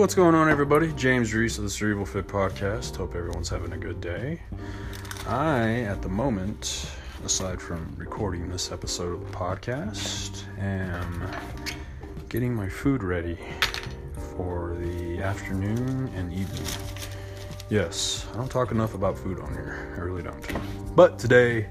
What's 0.00 0.14
going 0.14 0.34
on, 0.34 0.48
everybody? 0.48 0.94
James 0.94 1.34
Reese 1.34 1.58
of 1.58 1.64
the 1.64 1.68
Cerebral 1.68 2.06
Fit 2.06 2.26
Podcast. 2.26 2.96
Hope 2.96 3.14
everyone's 3.14 3.50
having 3.50 3.74
a 3.74 3.76
good 3.76 4.00
day. 4.00 4.40
I, 5.26 5.80
at 5.80 6.00
the 6.00 6.08
moment, 6.08 6.90
aside 7.22 7.60
from 7.60 7.94
recording 7.98 8.48
this 8.48 8.72
episode 8.72 9.12
of 9.12 9.30
the 9.30 9.36
podcast, 9.36 10.44
am 10.58 11.30
getting 12.30 12.54
my 12.54 12.66
food 12.66 13.02
ready 13.02 13.38
for 14.34 14.74
the 14.80 15.20
afternoon 15.20 16.10
and 16.16 16.32
evening. 16.32 16.66
Yes, 17.68 18.26
I 18.32 18.38
don't 18.38 18.50
talk 18.50 18.70
enough 18.70 18.94
about 18.94 19.18
food 19.18 19.38
on 19.38 19.52
here. 19.52 19.92
I 19.98 20.00
really 20.00 20.22
don't. 20.22 20.96
But 20.96 21.18
today, 21.18 21.68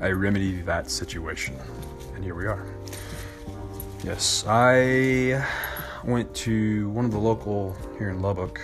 I 0.00 0.08
remedy 0.10 0.62
that 0.62 0.90
situation. 0.90 1.56
And 2.16 2.24
here 2.24 2.34
we 2.34 2.46
are. 2.46 2.66
Yes, 4.02 4.44
I 4.48 5.46
went 6.04 6.34
to 6.34 6.88
one 6.90 7.04
of 7.04 7.10
the 7.10 7.18
local 7.18 7.76
here 7.98 8.10
in 8.10 8.20
Lubbock. 8.20 8.60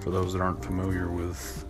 For 0.00 0.10
those 0.10 0.32
that 0.32 0.40
aren't 0.40 0.64
familiar 0.64 1.08
with 1.08 1.64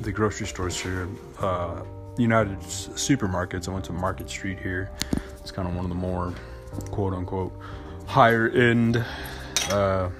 the 0.00 0.12
grocery 0.12 0.46
stores 0.46 0.78
here, 0.80 1.08
uh, 1.40 1.82
United 2.18 2.58
Supermarkets. 2.60 3.68
I 3.68 3.72
went 3.72 3.84
to 3.86 3.92
Market 3.92 4.28
Street 4.28 4.58
here. 4.58 4.90
It's 5.38 5.50
kind 5.50 5.68
of 5.68 5.74
one 5.74 5.84
of 5.84 5.88
the 5.88 5.94
more 5.94 6.34
quote 6.90 7.14
unquote 7.14 7.58
higher 8.06 8.48
end 8.48 9.04
uh, 9.70 10.10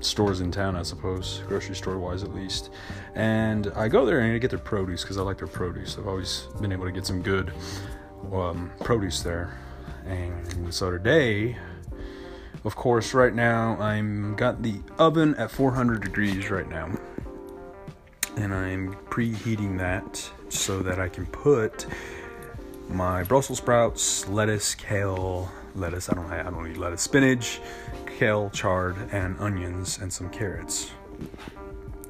stores 0.00 0.40
in 0.40 0.50
town, 0.50 0.76
I 0.76 0.82
suppose, 0.82 1.42
grocery 1.46 1.74
store 1.74 1.98
wise 1.98 2.22
at 2.22 2.34
least. 2.34 2.70
And 3.14 3.70
I 3.74 3.88
go 3.88 4.06
there 4.06 4.20
and 4.20 4.32
I 4.32 4.38
get 4.38 4.50
their 4.50 4.58
produce 4.58 5.02
because 5.02 5.18
I 5.18 5.22
like 5.22 5.38
their 5.38 5.48
produce. 5.48 5.98
I've 5.98 6.06
always 6.06 6.46
been 6.60 6.72
able 6.72 6.84
to 6.84 6.92
get 6.92 7.06
some 7.06 7.22
good 7.22 7.52
um, 8.32 8.70
produce 8.80 9.22
there. 9.22 9.58
And 10.06 10.72
so 10.72 10.90
today 10.90 11.56
of 12.64 12.76
course, 12.76 13.12
right 13.12 13.34
now 13.34 13.76
I'm 13.78 14.34
got 14.36 14.62
the 14.62 14.80
oven 14.98 15.34
at 15.34 15.50
400 15.50 16.02
degrees 16.02 16.50
right 16.50 16.68
now. 16.68 16.90
And 18.36 18.52
I'm 18.52 18.94
preheating 19.10 19.78
that 19.78 20.30
so 20.48 20.82
that 20.82 20.98
I 20.98 21.08
can 21.08 21.26
put 21.26 21.86
my 22.88 23.22
Brussels 23.24 23.58
sprouts, 23.58 24.26
lettuce, 24.28 24.74
kale, 24.74 25.50
lettuce, 25.74 26.08
I 26.08 26.14
don't 26.14 26.30
I 26.30 26.42
don't 26.42 26.64
need 26.64 26.76
lettuce, 26.76 27.02
spinach, 27.02 27.60
kale, 28.18 28.50
chard, 28.50 28.96
and 29.12 29.38
onions 29.38 29.98
and 29.98 30.12
some 30.12 30.30
carrots 30.30 30.90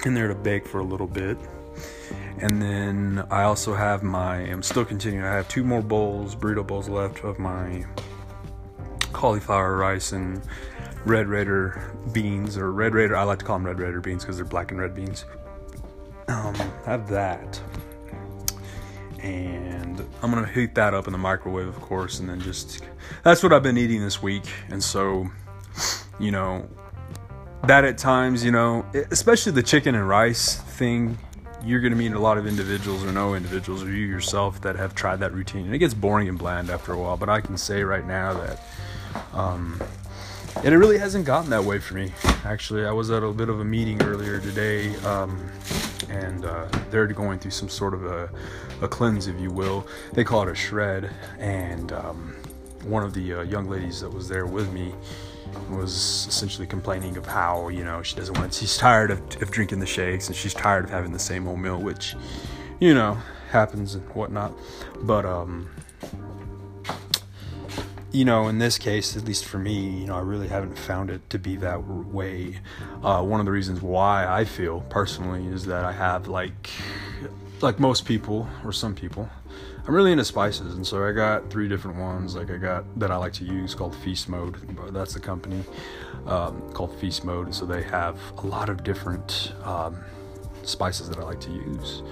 in 0.05 0.15
there 0.15 0.29
to 0.29 0.35
bake 0.35 0.67
for 0.67 0.81
a 0.81 0.85
little 0.85 1.07
bit. 1.07 1.37
And 2.39 2.61
then 2.61 3.27
I 3.31 3.43
also 3.43 3.75
have 3.75 4.03
my 4.03 4.37
I'm 4.37 4.63
still 4.63 4.85
continuing. 4.85 5.25
I 5.25 5.35
have 5.35 5.49
two 5.49 5.65
more 5.65 5.83
bowls, 5.83 6.35
burrito 6.35 6.67
bowls 6.67 6.89
left 6.89 7.25
of 7.25 7.39
my 7.39 7.85
cauliflower 9.15 9.77
rice 9.77 10.13
and 10.13 10.43
red 11.07 11.27
raider 11.27 11.97
beans 12.13 12.57
or 12.59 12.73
red 12.73 12.95
raider. 12.95 13.17
I 13.17 13.23
like 13.23 13.39
to 13.39 13.45
call 13.45 13.57
them 13.57 13.67
red 13.67 13.79
raider 13.79 14.01
beans 14.01 14.23
because 14.23 14.37
they're 14.37 14.45
black 14.45 14.71
and 14.71 14.81
red 14.81 14.95
beans. 14.95 15.25
Um, 16.29 16.55
have 16.85 17.09
that, 17.09 17.61
and 19.21 20.05
I'm 20.23 20.31
gonna 20.31 20.47
heat 20.47 20.75
that 20.75 20.95
up 20.95 21.07
in 21.07 21.13
the 21.13 21.19
microwave, 21.19 21.69
of 21.69 21.81
course, 21.81 22.19
and 22.19 22.29
then 22.29 22.41
just 22.41 22.83
that's 23.23 23.43
what 23.43 23.53
I've 23.53 23.63
been 23.63 23.79
eating 23.79 24.01
this 24.01 24.23
week. 24.23 24.45
And 24.69 24.83
so, 24.83 25.31
you 26.19 26.31
know, 26.31 26.69
that 27.67 27.85
at 27.85 27.99
times, 27.99 28.45
you 28.45 28.51
know, 28.51 28.87
especially 29.11 29.53
the 29.53 29.63
chicken 29.63 29.95
and 29.95 30.09
rice 30.09 30.57
thing, 30.57 31.19
you're 31.65 31.81
going 31.81 31.93
to 31.93 31.99
meet 31.99 32.13
a 32.13 32.19
lot 32.19 32.37
of 32.37 32.47
individuals 32.47 33.05
or 33.05 33.13
no 33.13 33.35
individuals 33.35 33.83
or 33.83 33.91
you 33.91 34.07
yourself 34.07 34.61
that 34.61 34.77
have 34.77 34.95
tried 34.95 35.21
that 35.21 35.33
routine 35.33 35.65
and 35.65 35.75
it 35.75 35.79
gets 35.79 35.95
boring 35.95 36.29
and 36.29 36.39
bland 36.39 36.69
after 36.69 36.93
a 36.93 36.99
while 36.99 37.17
but 37.17 37.29
i 37.29 37.41
can 37.41 37.57
say 37.57 37.83
right 37.83 38.07
now 38.07 38.35
that 38.35 38.61
um, 39.33 39.81
and 40.63 40.73
it 40.73 40.79
really 40.79 40.99
hasn't 40.99 41.25
gotten 41.25 41.51
that 41.51 41.65
way 41.65 41.79
for 41.79 41.95
me. 41.95 42.13
Actually, 42.45 42.87
I 42.87 42.93
was 42.93 43.11
at 43.11 43.23
a 43.23 43.33
bit 43.33 43.49
of 43.49 43.61
a 43.61 43.65
meeting 43.65 44.01
earlier 44.03 44.41
today, 44.41 44.95
um, 44.99 45.51
and 46.09 46.45
uh, 46.45 46.69
they're 46.91 47.07
going 47.09 47.39
through 47.39 47.51
some 47.51 47.69
sort 47.69 47.93
of 47.93 48.05
a, 48.07 48.31
a, 48.81 48.89
cleanse, 48.89 49.27
if 49.27 49.39
you 49.41 49.51
will. 49.51 49.87
They 50.13 50.25
call 50.25 50.43
it 50.43 50.49
a 50.49 50.55
shred. 50.55 51.11
And 51.39 51.93
um, 51.93 52.35
one 52.85 53.03
of 53.03 53.15
the 53.15 53.35
uh, 53.35 53.43
young 53.43 53.69
ladies 53.69 54.01
that 54.01 54.11
was 54.11 54.29
there 54.29 54.47
with 54.47 54.73
me 54.73 54.95
was 55.71 56.27
essentially 56.29 56.67
complaining 56.67 57.17
of 57.17 57.27
how 57.27 57.69
you 57.69 57.85
know 57.85 58.03
she 58.03 58.17
doesn't 58.17 58.39
want. 58.39 58.55
She's 58.55 58.77
tired 58.77 59.11
of, 59.11 59.21
of 59.43 59.51
drinking 59.51 59.81
the 59.81 59.87
shakes, 59.87 60.29
and 60.29 60.37
she's 60.37 60.55
tired 60.55 60.85
of 60.85 60.91
having 60.91 61.13
the 61.13 61.19
same 61.19 61.47
old 61.49 61.59
meal, 61.59 61.79
which 61.79 62.15
you 62.81 62.95
know 62.95 63.19
happens 63.51 63.95
and 63.95 64.09
whatnot. 64.15 64.53
But 65.03 65.25
um, 65.25 65.69
you 68.15 68.25
know, 68.25 68.47
in 68.47 68.59
this 68.59 68.79
case, 68.79 69.17
at 69.17 69.25
least 69.25 69.45
for 69.45 69.59
me, 69.59 69.91
you 69.91 70.07
know, 70.07 70.15
I 70.15 70.21
really 70.21 70.47
haven't 70.47 70.79
found 70.79 71.11
it 71.11 71.29
to 71.31 71.39
be 71.39 71.57
that 71.57 71.85
way. 71.85 72.61
Uh, 73.03 73.23
one 73.25 73.41
of 73.41 73.47
the 73.47 73.51
reasons 73.51 73.83
why 73.83 74.25
I 74.25 74.45
feel 74.45 74.83
personally 74.83 75.49
is 75.49 75.67
that 75.67 75.85
I 75.85 75.91
have 75.91 76.29
like, 76.29 76.71
like 77.61 77.81
most 77.81 78.07
people 78.07 78.49
or 78.65 78.73
some 78.73 78.95
people, 78.95 79.29
I'm 79.85 79.93
really 79.93 80.13
into 80.13 80.25
spices, 80.25 80.77
and 80.77 80.87
so 80.87 81.05
I 81.05 81.11
got 81.11 81.51
three 81.51 81.69
different 81.69 81.99
ones. 81.99 82.37
Like 82.37 82.51
I 82.51 82.57
got 82.57 82.85
that 83.01 83.11
I 83.11 83.17
like 83.17 83.33
to 83.35 83.45
use 83.45 83.75
called 83.75 83.97
Feast 83.97 84.29
Mode. 84.29 84.57
That's 84.95 85.13
the 85.13 85.21
company 85.21 85.65
um, 86.27 86.63
called 86.73 86.97
Feast 87.01 87.25
Mode. 87.25 87.53
So 87.53 87.67
they 87.67 87.83
have 87.83 88.17
a 88.39 88.47
lot 88.47 88.69
of 88.69 88.85
different 88.85 89.53
um, 89.65 90.03
spices 90.63 91.09
that 91.09 91.19
I 91.19 91.23
like 91.23 91.41
to 91.41 91.51
use. 91.51 92.03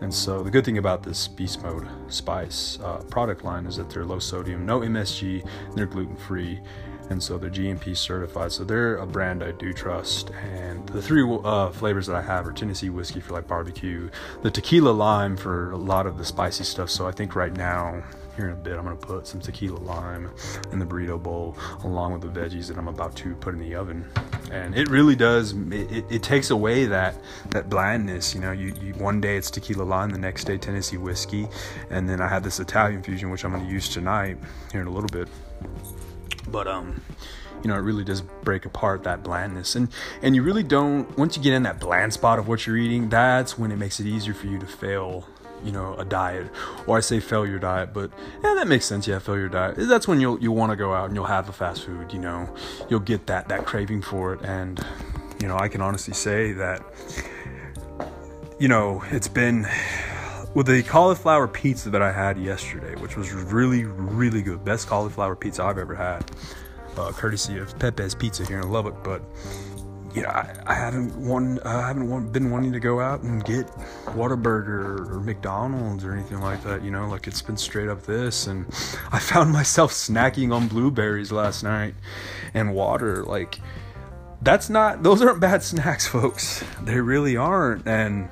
And 0.00 0.12
so 0.12 0.42
the 0.42 0.50
good 0.50 0.64
thing 0.64 0.78
about 0.78 1.02
this 1.02 1.26
Beast 1.26 1.62
Mode 1.62 1.88
Spice 2.08 2.78
uh, 2.82 2.98
product 3.08 3.44
line 3.44 3.66
is 3.66 3.76
that 3.76 3.88
they're 3.88 4.04
low 4.04 4.18
sodium, 4.18 4.66
no 4.66 4.80
MSG, 4.80 5.46
they're 5.74 5.86
gluten 5.86 6.16
free, 6.16 6.60
and 7.08 7.22
so 7.22 7.38
they're 7.38 7.50
GMP 7.50 7.96
certified. 7.96 8.52
So 8.52 8.64
they're 8.64 8.96
a 8.96 9.06
brand 9.06 9.42
I 9.42 9.52
do 9.52 9.72
trust. 9.72 10.30
And 10.30 10.86
the 10.88 11.00
three 11.00 11.22
uh, 11.44 11.70
flavors 11.70 12.06
that 12.08 12.16
I 12.16 12.22
have 12.22 12.46
are 12.46 12.52
Tennessee 12.52 12.90
whiskey 12.90 13.20
for 13.20 13.32
like 13.32 13.46
barbecue, 13.46 14.10
the 14.42 14.50
tequila 14.50 14.90
lime 14.90 15.36
for 15.36 15.70
a 15.70 15.76
lot 15.76 16.06
of 16.06 16.18
the 16.18 16.24
spicy 16.24 16.64
stuff. 16.64 16.90
So 16.90 17.06
I 17.06 17.12
think 17.12 17.34
right 17.34 17.56
now 17.56 18.02
here 18.36 18.46
in 18.46 18.52
a 18.52 18.56
bit, 18.56 18.76
I'm 18.76 18.84
gonna 18.84 18.96
put 18.96 19.26
some 19.26 19.40
tequila 19.40 19.78
lime 19.78 20.30
in 20.70 20.78
the 20.78 20.84
burrito 20.84 21.20
bowl 21.20 21.56
along 21.84 22.12
with 22.12 22.22
the 22.22 22.40
veggies 22.40 22.68
that 22.68 22.76
I'm 22.76 22.88
about 22.88 23.16
to 23.16 23.34
put 23.36 23.54
in 23.54 23.60
the 23.60 23.74
oven. 23.74 24.04
And 24.52 24.76
it 24.76 24.88
really 24.88 25.16
does. 25.16 25.52
It, 25.52 25.90
it, 25.90 26.04
it 26.10 26.22
takes 26.22 26.50
away 26.50 26.84
that 26.86 27.16
that 27.50 27.68
blandness. 27.68 28.34
You 28.34 28.40
know, 28.40 28.52
you, 28.52 28.74
you, 28.80 28.92
one 28.94 29.20
day 29.20 29.36
it's 29.36 29.50
tequila 29.50 29.82
lime, 29.82 30.10
the 30.10 30.18
next 30.18 30.44
day 30.44 30.58
Tennessee 30.58 30.98
whiskey, 30.98 31.48
and 31.90 32.08
then 32.08 32.20
I 32.20 32.28
have 32.28 32.42
this 32.42 32.60
Italian 32.60 33.02
fusion 33.02 33.30
which 33.30 33.44
I'm 33.44 33.52
gonna 33.52 33.68
use 33.68 33.88
tonight 33.88 34.38
here 34.70 34.82
in 34.82 34.86
a 34.86 34.92
little 34.92 35.08
bit. 35.08 35.28
But 36.48 36.68
um, 36.68 37.00
you 37.62 37.68
know, 37.68 37.76
it 37.76 37.82
really 37.82 38.04
does 38.04 38.20
break 38.20 38.66
apart 38.66 39.02
that 39.04 39.22
blandness. 39.22 39.74
And 39.74 39.88
and 40.22 40.36
you 40.36 40.42
really 40.42 40.62
don't 40.62 41.16
once 41.16 41.36
you 41.36 41.42
get 41.42 41.54
in 41.54 41.62
that 41.64 41.80
bland 41.80 42.12
spot 42.12 42.38
of 42.38 42.48
what 42.48 42.66
you're 42.66 42.76
eating, 42.76 43.08
that's 43.08 43.58
when 43.58 43.72
it 43.72 43.76
makes 43.76 43.98
it 43.98 44.06
easier 44.06 44.34
for 44.34 44.46
you 44.46 44.58
to 44.58 44.66
fail 44.66 45.26
you 45.66 45.72
know 45.72 45.94
a 45.96 46.04
diet. 46.04 46.46
Or 46.86 46.96
i 46.96 47.00
say 47.00 47.20
failure 47.20 47.58
diet 47.58 47.92
but 47.92 48.10
yeah 48.42 48.54
that 48.54 48.68
makes 48.68 48.86
sense. 48.86 49.06
Yeah 49.06 49.18
failure 49.18 49.48
diet. 49.48 49.74
That's 49.76 50.06
when 50.08 50.20
you'll 50.20 50.38
you'll 50.40 50.56
want 50.56 50.70
to 50.70 50.76
go 50.76 50.94
out 50.94 51.06
and 51.06 51.14
you'll 51.14 51.26
have 51.26 51.48
a 51.48 51.52
fast 51.52 51.84
food 51.84 52.12
you 52.12 52.20
know. 52.20 52.48
You'll 52.88 53.00
get 53.00 53.26
that 53.26 53.48
that 53.48 53.66
craving 53.66 54.02
for 54.02 54.34
it. 54.34 54.40
And 54.42 54.84
you 55.40 55.48
know 55.48 55.56
i 55.58 55.68
can 55.68 55.80
honestly 55.80 56.14
say 56.14 56.52
that 56.52 56.82
you 58.58 58.68
know 58.68 59.02
it's 59.10 59.28
been 59.28 59.66
with 60.54 60.66
the 60.66 60.82
cauliflower 60.82 61.46
pizza 61.46 61.90
that 61.90 62.02
i 62.02 62.10
had 62.10 62.38
yesterday 62.38 62.94
which 63.00 63.16
was 63.16 63.32
really 63.32 63.84
really 63.84 64.42
good 64.42 64.64
best 64.64 64.86
cauliflower 64.86 65.36
pizza 65.36 65.62
i've 65.62 65.78
ever 65.78 65.94
had 65.94 66.24
uh, 66.96 67.12
courtesy 67.12 67.58
of 67.58 67.78
pepe's 67.78 68.14
pizza 68.14 68.46
here 68.46 68.60
in 68.60 68.70
lubbock 68.70 69.02
but 69.04 69.22
you 70.16 70.22
know, 70.22 70.30
I, 70.30 70.50
I 70.64 70.74
haven't 70.74 71.14
one, 71.14 71.58
uh, 71.62 71.68
I 71.68 71.88
haven't 71.88 72.32
been 72.32 72.50
wanting 72.50 72.72
to 72.72 72.80
go 72.80 73.00
out 73.00 73.20
and 73.20 73.44
get 73.44 73.66
Whataburger 74.06 75.10
or 75.10 75.20
McDonald's 75.20 76.06
or 76.06 76.12
anything 76.12 76.40
like 76.40 76.62
that. 76.64 76.82
You 76.82 76.90
know, 76.90 77.06
like 77.06 77.26
it's 77.26 77.42
been 77.42 77.58
straight 77.58 77.90
up 77.90 78.02
this, 78.04 78.46
and 78.46 78.64
I 79.12 79.18
found 79.18 79.52
myself 79.52 79.92
snacking 79.92 80.54
on 80.54 80.68
blueberries 80.68 81.30
last 81.30 81.62
night 81.62 81.94
and 82.54 82.74
water. 82.74 83.24
Like, 83.24 83.60
that's 84.40 84.70
not; 84.70 85.02
those 85.02 85.20
aren't 85.20 85.38
bad 85.38 85.62
snacks, 85.62 86.06
folks. 86.08 86.64
They 86.82 86.98
really 86.98 87.36
aren't, 87.36 87.86
and. 87.86 88.30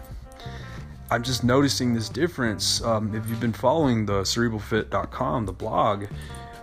I'm 1.10 1.22
just 1.22 1.44
noticing 1.44 1.94
this 1.94 2.08
difference. 2.08 2.82
Um, 2.82 3.14
if 3.14 3.28
you've 3.28 3.38
been 3.38 3.52
following 3.52 4.06
the 4.06 4.22
cerebralfit.com, 4.22 5.44
the 5.44 5.52
blog, 5.52 6.06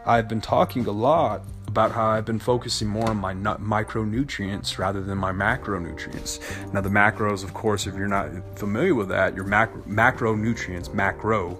I've 0.06 0.28
been 0.28 0.42
talking 0.42 0.86
a 0.88 0.92
lot 0.92 1.44
about 1.72 1.94
how 1.94 2.06
I've 2.06 2.26
been 2.26 2.38
focusing 2.38 2.90
more 2.90 3.10
on 3.10 3.16
my 3.16 3.34
micronutrients 3.34 4.78
rather 4.78 5.02
than 5.02 5.18
my 5.18 5.32
macronutrients. 5.32 6.74
Now, 6.74 6.82
the 6.82 6.90
macros, 6.90 7.46
of 7.46 7.54
course, 7.54 7.88
if 7.88 7.96
you're 7.96 8.10
not 8.10 8.30
familiar 8.60 8.94
with 8.94 9.08
that, 9.08 9.36
your 9.36 9.46
macro, 9.46 9.82
macronutrients, 9.84 10.94
macro, 10.94 11.58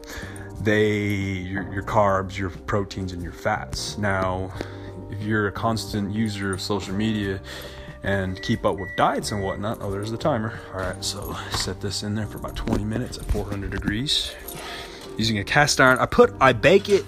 they 0.60 0.90
your, 0.90 1.72
your 1.74 1.84
carbs, 1.84 2.38
your 2.38 2.50
proteins, 2.50 3.14
and 3.14 3.24
your 3.24 3.32
fats. 3.32 3.98
Now, 3.98 4.52
if 5.10 5.24
you're 5.24 5.48
a 5.48 5.52
constant 5.52 6.14
user 6.14 6.54
of 6.54 6.60
social 6.60 6.94
media 6.94 7.40
and 8.04 8.42
keep 8.42 8.66
up 8.66 8.78
with 8.78 8.90
diets 8.98 9.32
and 9.32 9.42
whatnot, 9.42 9.78
oh, 9.80 9.92
there's 9.92 10.12
the 10.12 10.18
timer. 10.18 10.60
All 10.74 10.82
right, 10.82 11.02
so 11.02 11.38
set 11.52 11.80
this 11.80 12.04
in 12.04 12.16
there 12.16 12.28
for 12.28 12.38
about 12.38 12.58
20 12.58 12.84
minutes 12.84 13.18
at 13.18 13.24
400 13.32 13.72
degrees 13.72 14.36
using 15.18 15.40
a 15.40 15.44
cast 15.46 15.80
iron. 15.80 16.00
I 16.00 16.06
put 16.06 16.34
I 16.42 16.52
bake 16.52 16.90
it 16.90 17.06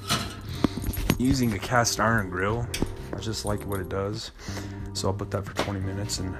using 1.20 1.52
a 1.52 1.60
cast 1.60 2.00
iron 2.00 2.30
grill. 2.30 2.66
I 3.15 3.19
just 3.19 3.45
like 3.45 3.65
what 3.65 3.80
it 3.80 3.89
does. 3.89 4.31
So 4.94 5.07
I'll 5.07 5.13
put 5.13 5.31
that 5.31 5.45
for 5.45 5.56
20 5.56 5.80
minutes 5.80 6.19
and 6.19 6.36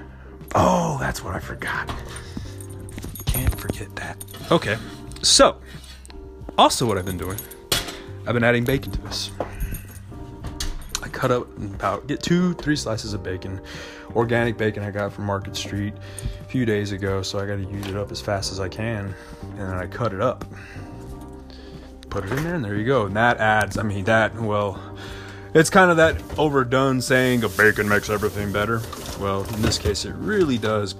Oh, 0.54 0.98
that's 1.00 1.24
what 1.24 1.34
I 1.34 1.40
forgot. 1.40 1.88
Can't 3.26 3.54
forget 3.58 3.94
that. 3.96 4.22
Okay, 4.52 4.76
so 5.22 5.60
also 6.56 6.86
what 6.86 6.96
I've 6.96 7.04
been 7.04 7.18
doing, 7.18 7.38
I've 8.26 8.34
been 8.34 8.44
adding 8.44 8.64
bacon 8.64 8.92
to 8.92 9.00
this. 9.02 9.32
I 11.02 11.08
cut 11.08 11.32
up 11.32 11.48
about 11.58 12.06
get 12.06 12.22
two, 12.22 12.54
three 12.54 12.76
slices 12.76 13.14
of 13.14 13.22
bacon, 13.24 13.60
organic 14.14 14.56
bacon 14.56 14.84
I 14.84 14.92
got 14.92 15.12
from 15.12 15.24
Market 15.24 15.56
Street 15.56 15.94
a 16.40 16.44
few 16.44 16.64
days 16.64 16.92
ago, 16.92 17.22
so 17.22 17.40
I 17.40 17.46
got 17.46 17.56
to 17.56 17.64
use 17.64 17.88
it 17.88 17.96
up 17.96 18.12
as 18.12 18.20
fast 18.20 18.52
as 18.52 18.60
I 18.60 18.68
can, 18.68 19.12
and 19.42 19.58
then 19.58 19.74
I 19.74 19.86
cut 19.88 20.14
it 20.14 20.20
up, 20.20 20.44
put 22.10 22.24
it 22.24 22.30
in 22.30 22.44
there, 22.44 22.54
and 22.54 22.64
there 22.64 22.76
you 22.76 22.86
go. 22.86 23.06
And 23.06 23.16
that 23.16 23.38
adds, 23.38 23.76
I 23.76 23.82
mean, 23.82 24.04
that 24.04 24.34
well, 24.36 24.80
it's 25.54 25.70
kind 25.70 25.90
of 25.90 25.96
that 25.98 26.20
overdone 26.36 27.00
saying 27.00 27.44
a 27.44 27.48
bacon 27.48 27.88
makes 27.88 28.10
everything 28.10 28.52
better. 28.52 28.82
Well, 29.20 29.44
in 29.54 29.62
this 29.62 29.78
case, 29.78 30.04
it 30.04 30.14
really 30.16 30.58
does 30.58 30.94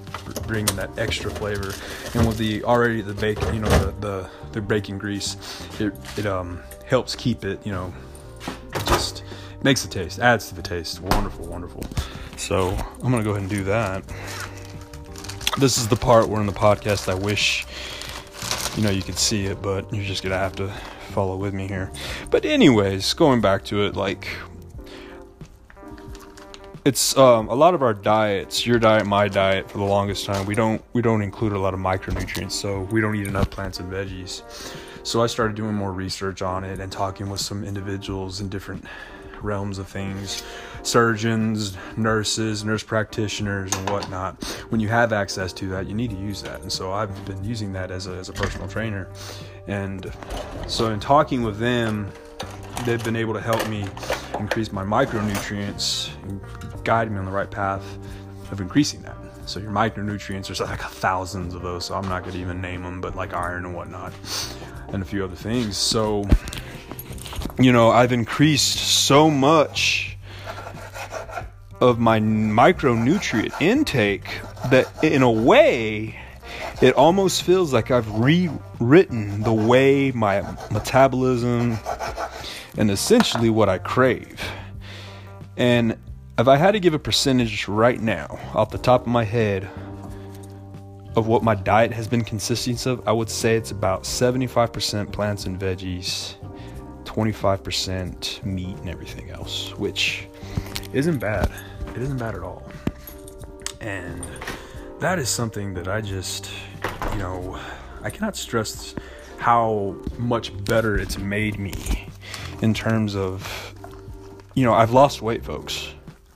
bring 0.46 0.68
in 0.68 0.76
that 0.76 0.96
extra 0.96 1.30
flavor, 1.30 1.74
and 2.14 2.26
with 2.26 2.38
the 2.38 2.62
already 2.64 3.02
the 3.02 3.14
bacon, 3.14 3.52
you 3.52 3.60
know, 3.60 3.68
the 3.78 3.92
the, 4.00 4.30
the 4.52 4.60
bacon 4.60 4.96
grease, 4.96 5.36
it 5.80 5.92
it 6.16 6.26
um 6.26 6.62
helps 6.86 7.16
keep 7.16 7.44
it, 7.44 7.64
you 7.66 7.72
know, 7.72 7.92
just 8.86 9.24
makes 9.62 9.82
the 9.82 9.88
taste, 9.88 10.20
adds 10.20 10.48
to 10.48 10.54
the 10.54 10.62
taste. 10.62 11.00
Wonderful, 11.00 11.46
wonderful. 11.46 11.82
So 12.36 12.68
I'm 13.02 13.10
gonna 13.10 13.24
go 13.24 13.30
ahead 13.30 13.42
and 13.42 13.50
do 13.50 13.64
that. 13.64 14.04
This 15.58 15.78
is 15.78 15.88
the 15.88 15.96
part 15.96 16.28
where 16.28 16.40
in 16.40 16.46
the 16.46 16.52
podcast 16.52 17.08
I 17.08 17.14
wish 17.14 17.66
you 18.76 18.84
know 18.84 18.90
you 18.90 19.02
could 19.02 19.18
see 19.18 19.46
it, 19.46 19.60
but 19.60 19.92
you're 19.92 20.04
just 20.04 20.22
gonna 20.22 20.38
have 20.38 20.54
to 20.56 20.72
follow 21.14 21.36
with 21.36 21.54
me 21.54 21.68
here. 21.68 21.90
But 22.30 22.44
anyways, 22.44 23.14
going 23.14 23.40
back 23.40 23.64
to 23.66 23.84
it, 23.84 23.96
like 23.96 24.28
it's 26.84 27.16
um, 27.16 27.48
a 27.48 27.54
lot 27.54 27.72
of 27.72 27.82
our 27.82 27.94
diets, 27.94 28.66
your 28.66 28.78
diet, 28.78 29.06
my 29.06 29.28
diet, 29.28 29.70
for 29.70 29.78
the 29.78 29.84
longest 29.84 30.26
time, 30.26 30.44
we 30.44 30.54
don't 30.54 30.82
we 30.92 31.00
don't 31.00 31.22
include 31.22 31.52
a 31.52 31.58
lot 31.58 31.72
of 31.72 31.80
micronutrients, 31.80 32.52
so 32.52 32.82
we 32.92 33.00
don't 33.00 33.16
eat 33.16 33.26
enough 33.26 33.48
plants 33.48 33.80
and 33.80 33.90
veggies. 33.90 34.42
So 35.02 35.22
I 35.22 35.26
started 35.26 35.54
doing 35.54 35.74
more 35.74 35.92
research 35.92 36.42
on 36.42 36.64
it 36.64 36.80
and 36.80 36.90
talking 36.90 37.30
with 37.30 37.40
some 37.40 37.64
individuals 37.64 38.40
in 38.40 38.48
different 38.48 38.84
realms 39.40 39.78
of 39.78 39.86
things 39.86 40.42
surgeons, 40.86 41.76
nurses, 41.96 42.64
nurse 42.64 42.82
practitioners, 42.82 43.72
and 43.74 43.90
whatnot. 43.90 44.42
When 44.68 44.80
you 44.80 44.88
have 44.88 45.12
access 45.12 45.52
to 45.54 45.68
that, 45.68 45.86
you 45.86 45.94
need 45.94 46.10
to 46.10 46.16
use 46.16 46.42
that. 46.42 46.60
And 46.60 46.70
so 46.70 46.92
I've 46.92 47.24
been 47.24 47.42
using 47.42 47.72
that 47.72 47.90
as 47.90 48.06
a, 48.06 48.12
as 48.12 48.28
a 48.28 48.32
personal 48.32 48.68
trainer. 48.68 49.08
And 49.66 50.12
so, 50.68 50.90
in 50.90 51.00
talking 51.00 51.42
with 51.42 51.58
them, 51.58 52.10
they've 52.84 53.02
been 53.02 53.16
able 53.16 53.34
to 53.34 53.40
help 53.40 53.66
me 53.68 53.86
increase 54.38 54.72
my 54.72 54.84
micronutrients 54.84 56.10
and 56.24 56.40
guide 56.84 57.10
me 57.10 57.18
on 57.18 57.24
the 57.24 57.30
right 57.30 57.50
path 57.50 57.84
of 58.50 58.60
increasing 58.60 59.00
that. 59.02 59.16
So 59.46 59.60
your 59.60 59.70
micronutrients, 59.70 60.46
there's 60.46 60.60
like 60.60 60.80
thousands 60.80 61.54
of 61.54 61.62
those, 61.62 61.84
so 61.84 61.94
I'm 61.94 62.08
not 62.08 62.24
gonna 62.24 62.38
even 62.38 62.60
name 62.60 62.82
them, 62.82 63.00
but 63.00 63.14
like 63.14 63.34
iron 63.34 63.66
and 63.66 63.74
whatnot, 63.74 64.12
and 64.88 65.02
a 65.02 65.04
few 65.04 65.22
other 65.22 65.36
things. 65.36 65.76
So 65.76 66.24
you 67.58 67.72
know, 67.72 67.90
I've 67.90 68.12
increased 68.12 68.76
so 69.06 69.30
much 69.30 70.13
of 71.88 71.98
my 71.98 72.18
micronutrient 72.18 73.60
intake 73.60 74.24
that 74.70 74.86
in 75.04 75.22
a 75.22 75.30
way 75.30 76.18
it 76.80 76.94
almost 76.94 77.42
feels 77.42 77.72
like 77.72 77.90
I've 77.90 78.10
rewritten 78.18 79.42
the 79.42 79.52
way 79.52 80.10
my 80.12 80.40
metabolism 80.70 81.78
and 82.76 82.90
essentially 82.90 83.50
what 83.50 83.68
I 83.68 83.78
crave. 83.78 84.40
And 85.56 85.96
if 86.38 86.48
I 86.48 86.56
had 86.56 86.72
to 86.72 86.80
give 86.80 86.94
a 86.94 86.98
percentage 86.98 87.68
right 87.68 88.00
now, 88.00 88.38
off 88.54 88.70
the 88.70 88.78
top 88.78 89.02
of 89.02 89.06
my 89.06 89.24
head, 89.24 89.68
of 91.16 91.28
what 91.28 91.44
my 91.44 91.54
diet 91.54 91.92
has 91.92 92.08
been 92.08 92.24
consisting 92.24 92.76
of, 92.90 93.06
I 93.06 93.12
would 93.12 93.30
say 93.30 93.56
it's 93.56 93.70
about 93.70 94.02
75% 94.02 95.12
plants 95.12 95.46
and 95.46 95.60
veggies, 95.60 96.34
25% 97.04 98.44
meat 98.44 98.76
and 98.78 98.88
everything 98.88 99.30
else, 99.30 99.72
which 99.76 100.26
isn't 100.92 101.18
bad. 101.18 101.52
It 101.94 102.02
isn't 102.02 102.18
bad 102.18 102.34
at 102.34 102.42
all. 102.42 102.62
And 103.80 104.26
that 105.00 105.18
is 105.18 105.28
something 105.28 105.74
that 105.74 105.86
I 105.86 106.00
just, 106.00 106.50
you 107.12 107.18
know, 107.18 107.58
I 108.02 108.10
cannot 108.10 108.36
stress 108.36 108.94
how 109.38 109.96
much 110.18 110.52
better 110.64 110.96
it's 110.96 111.18
made 111.18 111.58
me 111.58 112.08
in 112.62 112.74
terms 112.74 113.14
of, 113.14 113.74
you 114.54 114.64
know, 114.64 114.74
I've 114.74 114.92
lost 114.92 115.22
weight, 115.22 115.44
folks. 115.44 115.88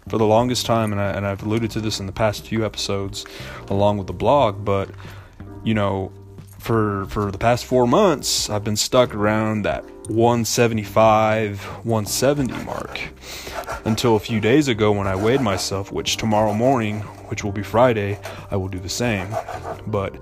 For 0.08 0.16
the 0.16 0.26
longest 0.26 0.64
time, 0.64 0.92
and, 0.92 1.00
I, 1.00 1.10
and 1.10 1.26
I've 1.26 1.42
alluded 1.42 1.70
to 1.72 1.80
this 1.80 2.00
in 2.00 2.06
the 2.06 2.12
past 2.12 2.46
few 2.46 2.64
episodes 2.64 3.26
along 3.68 3.98
with 3.98 4.06
the 4.06 4.14
blog, 4.14 4.64
but, 4.64 4.88
you 5.64 5.74
know, 5.74 6.12
for 6.58 7.06
for 7.06 7.30
the 7.30 7.38
past 7.38 7.64
four 7.64 7.86
months, 7.86 8.50
I've 8.50 8.64
been 8.64 8.76
stuck 8.76 9.14
around 9.14 9.62
that 9.62 9.84
175, 10.08 11.62
170 11.64 12.64
mark 12.64 13.00
until 13.84 14.16
a 14.16 14.20
few 14.20 14.40
days 14.40 14.68
ago 14.68 14.92
when 14.92 15.06
I 15.06 15.16
weighed 15.16 15.40
myself, 15.40 15.92
which 15.92 16.16
tomorrow 16.16 16.54
morning, 16.54 17.00
which 17.30 17.44
will 17.44 17.52
be 17.52 17.62
Friday, 17.62 18.18
I 18.50 18.56
will 18.56 18.68
do 18.68 18.78
the 18.78 18.88
same. 18.88 19.28
But 19.86 20.14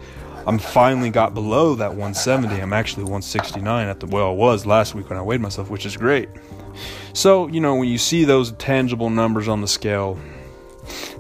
I'm 0.47 0.59
finally 0.59 1.11
got 1.11 1.35
below 1.35 1.75
that 1.75 1.91
170. 1.91 2.61
I'm 2.61 2.73
actually 2.73 3.05
169 3.05 3.89
at 3.89 4.01
the 4.01 4.07
well, 4.07 4.29
I 4.29 4.33
was 4.33 4.67
last 4.67 4.95
week 4.95 5.11
when 5.11 5.19
I 5.19 5.23
weighed 5.23 5.41
myself, 5.41 5.71
which 5.71 5.87
is 5.87 5.97
great. 5.97 6.29
So, 7.13 7.49
you 7.49 7.61
know, 7.61 7.75
when 7.77 7.89
you 7.89 7.99
see 7.99 8.25
those 8.25 8.53
tangible 8.53 9.11
numbers 9.11 9.49
on 9.49 9.61
the 9.61 9.69
scale, 9.69 10.19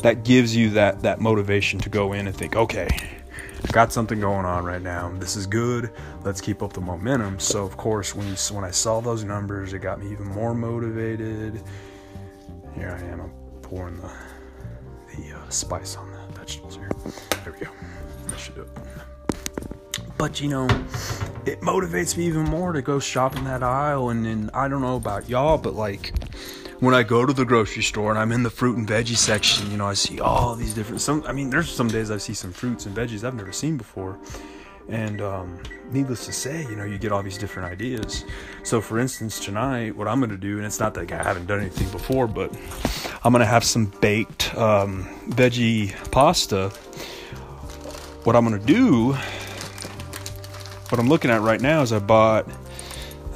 that 0.02 0.24
gives 0.24 0.54
you 0.54 0.70
that 0.70 1.02
that 1.02 1.20
motivation 1.20 1.80
to 1.80 1.88
go 1.88 2.12
in 2.12 2.26
and 2.26 2.36
think, 2.36 2.54
okay, 2.54 2.88
got 3.72 3.92
something 3.92 4.20
going 4.20 4.44
on 4.44 4.64
right 4.64 4.82
now. 4.82 5.12
This 5.18 5.36
is 5.36 5.46
good. 5.46 5.90
Let's 6.22 6.40
keep 6.40 6.62
up 6.62 6.72
the 6.72 6.80
momentum. 6.80 7.38
So 7.38 7.64
of 7.64 7.76
course, 7.76 8.14
when 8.14 8.26
you, 8.26 8.34
when 8.54 8.64
I 8.64 8.70
saw 8.70 9.00
those 9.00 9.24
numbers, 9.24 9.72
it 9.72 9.80
got 9.80 10.00
me 10.00 10.10
even 10.12 10.26
more 10.26 10.54
motivated. 10.54 11.62
Here 12.74 12.98
I 12.98 13.04
am. 13.06 13.20
I'm 13.20 13.30
pouring 13.62 13.96
the 14.00 14.10
the 15.16 15.36
uh, 15.36 15.48
spice 15.48 15.96
on 15.96 16.10
the 16.10 16.38
vegetables 16.38 16.76
here. 16.76 16.90
There 17.44 17.52
we 17.52 17.64
go. 17.64 17.70
That 18.28 18.38
should 18.38 18.54
do 18.54 18.62
it. 18.62 18.68
But 20.18 20.40
you 20.40 20.48
know, 20.48 20.64
it 21.44 21.60
motivates 21.60 22.16
me 22.16 22.26
even 22.26 22.44
more 22.44 22.72
to 22.72 22.82
go 22.82 22.98
shop 22.98 23.36
in 23.36 23.44
that 23.44 23.62
aisle. 23.62 24.10
And, 24.10 24.26
and 24.26 24.50
I 24.52 24.68
don't 24.68 24.80
know 24.80 24.96
about 24.96 25.28
y'all, 25.28 25.58
but 25.58 25.74
like 25.74 26.12
when 26.80 26.94
I 26.94 27.02
go 27.02 27.24
to 27.24 27.32
the 27.32 27.44
grocery 27.44 27.82
store 27.82 28.10
and 28.10 28.18
I'm 28.18 28.32
in 28.32 28.42
the 28.42 28.50
fruit 28.50 28.76
and 28.76 28.86
veggie 28.86 29.16
section, 29.16 29.70
you 29.70 29.76
know, 29.76 29.86
I 29.86 29.94
see 29.94 30.20
all 30.20 30.54
these 30.54 30.74
different. 30.74 31.00
Some, 31.00 31.24
I 31.26 31.32
mean, 31.32 31.48
there's 31.50 31.70
some 31.70 31.88
days 31.88 32.10
I 32.10 32.18
see 32.18 32.34
some 32.34 32.52
fruits 32.52 32.86
and 32.86 32.94
veggies 32.94 33.24
I've 33.24 33.34
never 33.34 33.52
seen 33.52 33.76
before, 33.76 34.18
and 34.88 35.22
um, 35.22 35.58
needless 35.90 36.26
to 36.26 36.32
say, 36.32 36.62
you 36.62 36.76
know, 36.76 36.84
you 36.84 36.98
get 36.98 37.12
all 37.12 37.22
these 37.22 37.38
different 37.38 37.70
ideas. 37.72 38.24
So, 38.62 38.80
for 38.80 38.98
instance, 38.98 39.40
tonight, 39.42 39.96
what 39.96 40.06
I'm 40.06 40.20
going 40.20 40.30
to 40.30 40.36
do, 40.36 40.58
and 40.58 40.66
it's 40.66 40.78
not 40.78 40.92
that 40.94 41.10
I 41.10 41.22
haven't 41.22 41.46
done 41.46 41.60
anything 41.60 41.88
before, 41.90 42.26
but 42.26 42.54
I'm 43.24 43.32
going 43.32 43.40
to 43.40 43.46
have 43.46 43.64
some 43.64 43.86
baked 44.00 44.54
um, 44.56 45.04
veggie 45.28 45.94
pasta. 46.10 46.68
What 48.24 48.36
I'm 48.36 48.46
going 48.46 48.60
to 48.60 48.66
do, 48.66 49.12
what 50.90 50.98
I'm 50.98 51.08
looking 51.08 51.30
at 51.30 51.40
right 51.40 51.60
now 51.60 51.80
is 51.82 51.92
I 51.92 52.00
bought 52.00 52.46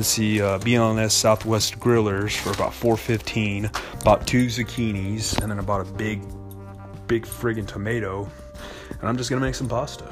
let's 0.00 0.08
see 0.08 0.40
uh, 0.40 0.58
BLNS 0.60 1.10
Southwest 1.10 1.78
Grillers 1.78 2.34
for 2.34 2.52
about 2.52 2.72
415 2.72 3.70
bought 4.02 4.26
two 4.26 4.46
zucchinis 4.46 5.38
and 5.42 5.50
then 5.50 5.58
I 5.58 5.62
bought 5.62 5.82
a 5.82 5.92
big 5.92 6.22
big 7.06 7.26
friggin' 7.26 7.66
tomato 7.66 8.26
and 8.98 9.06
I'm 9.06 9.18
just 9.18 9.28
gonna 9.28 9.42
make 9.42 9.54
some 9.54 9.68
pasta. 9.68 10.10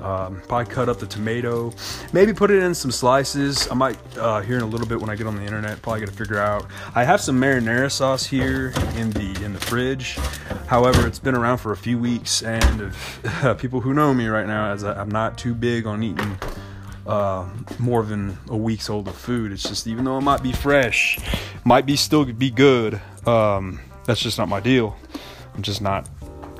Um, 0.00 0.40
probably 0.48 0.72
cut 0.72 0.88
up 0.88 0.98
the 0.98 1.06
tomato 1.06 1.74
maybe 2.14 2.32
put 2.32 2.50
it 2.50 2.62
in 2.62 2.74
some 2.74 2.90
slices. 2.90 3.70
I 3.70 3.74
might 3.74 3.98
uh, 4.16 4.40
in 4.40 4.62
a 4.62 4.66
little 4.66 4.86
bit 4.86 4.98
when 4.98 5.10
I 5.10 5.14
get 5.14 5.26
on 5.26 5.36
the 5.36 5.42
internet 5.42 5.82
probably 5.82 6.00
gotta 6.00 6.12
figure 6.12 6.38
out. 6.38 6.64
I 6.94 7.04
have 7.04 7.20
some 7.20 7.38
marinara 7.38 7.92
sauce 7.92 8.24
here 8.24 8.72
in 8.96 9.10
the 9.10 9.44
in 9.44 9.52
the 9.52 9.60
fridge. 9.60 10.18
However 10.68 11.06
it's 11.06 11.18
been 11.18 11.34
around 11.34 11.58
for 11.58 11.72
a 11.72 11.76
few 11.76 11.98
weeks 11.98 12.42
and 12.42 12.80
if, 12.80 13.44
uh, 13.44 13.52
people 13.62 13.82
who 13.82 13.92
know 13.92 14.14
me 14.14 14.28
right 14.28 14.46
now 14.46 14.72
as 14.72 14.84
I, 14.84 14.98
I'm 14.98 15.10
not 15.10 15.36
too 15.36 15.54
big 15.54 15.86
on 15.86 16.02
eating 16.02 16.38
uh, 17.08 17.48
more 17.78 18.04
than 18.04 18.36
a 18.48 18.56
week's 18.56 18.90
old 18.90 19.08
of 19.08 19.16
food. 19.16 19.50
It's 19.50 19.62
just 19.62 19.86
even 19.86 20.04
though 20.04 20.18
it 20.18 20.22
might 20.22 20.42
be 20.42 20.52
fresh, 20.52 21.18
might 21.64 21.86
be 21.86 21.96
still 21.96 22.24
be 22.24 22.50
good. 22.50 23.00
Um, 23.26 23.80
that's 24.04 24.20
just 24.20 24.38
not 24.38 24.48
my 24.48 24.60
deal. 24.60 24.96
I'm 25.54 25.62
just 25.62 25.80
not. 25.80 26.08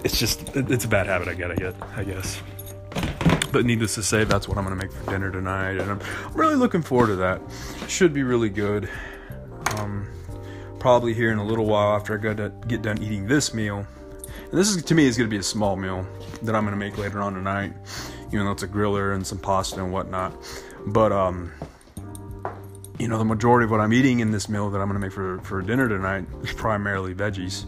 It's 0.02 0.18
just 0.18 0.56
it's 0.56 0.84
a 0.86 0.88
bad 0.88 1.06
habit 1.06 1.28
I 1.28 1.34
get. 1.34 1.50
I 1.50 1.54
get. 1.54 1.74
I 1.96 2.02
guess. 2.02 2.40
But 3.52 3.64
needless 3.64 3.94
to 3.94 4.02
say, 4.02 4.24
that's 4.24 4.48
what 4.48 4.58
I'm 4.58 4.64
gonna 4.64 4.76
make 4.76 4.92
for 4.92 5.10
dinner 5.10 5.30
tonight, 5.30 5.78
and 5.78 5.90
I'm 5.90 6.00
really 6.34 6.56
looking 6.56 6.82
forward 6.82 7.08
to 7.08 7.16
that. 7.16 7.40
Should 7.86 8.14
be 8.14 8.22
really 8.22 8.50
good. 8.50 8.88
Um, 9.76 10.06
probably 10.78 11.12
here 11.12 11.30
in 11.30 11.38
a 11.38 11.44
little 11.44 11.66
while 11.66 11.94
after 11.94 12.14
I 12.14 12.48
get 12.66 12.82
done 12.82 13.02
eating 13.02 13.26
this 13.26 13.52
meal. 13.52 13.86
And 14.50 14.58
this 14.58 14.70
is 14.70 14.82
to 14.82 14.94
me 14.94 15.06
is 15.06 15.18
gonna 15.18 15.28
be 15.28 15.36
a 15.36 15.42
small 15.42 15.76
meal 15.76 16.06
that 16.42 16.54
I'm 16.54 16.64
gonna 16.64 16.76
make 16.76 16.96
later 16.96 17.20
on 17.20 17.34
tonight 17.34 17.74
even 18.32 18.44
though 18.44 18.52
it's 18.52 18.62
a 18.62 18.68
griller 18.68 19.14
and 19.14 19.26
some 19.26 19.38
pasta 19.38 19.82
and 19.82 19.92
whatnot. 19.92 20.32
But 20.86 21.12
um, 21.12 21.52
you 22.98 23.08
know, 23.08 23.18
the 23.18 23.24
majority 23.24 23.64
of 23.64 23.70
what 23.70 23.80
I'm 23.80 23.92
eating 23.92 24.20
in 24.20 24.30
this 24.30 24.48
meal 24.48 24.70
that 24.70 24.80
I'm 24.80 24.88
gonna 24.88 24.98
make 24.98 25.12
for 25.12 25.38
for 25.40 25.62
dinner 25.62 25.88
tonight 25.88 26.26
is 26.42 26.52
primarily 26.52 27.14
veggies. 27.14 27.64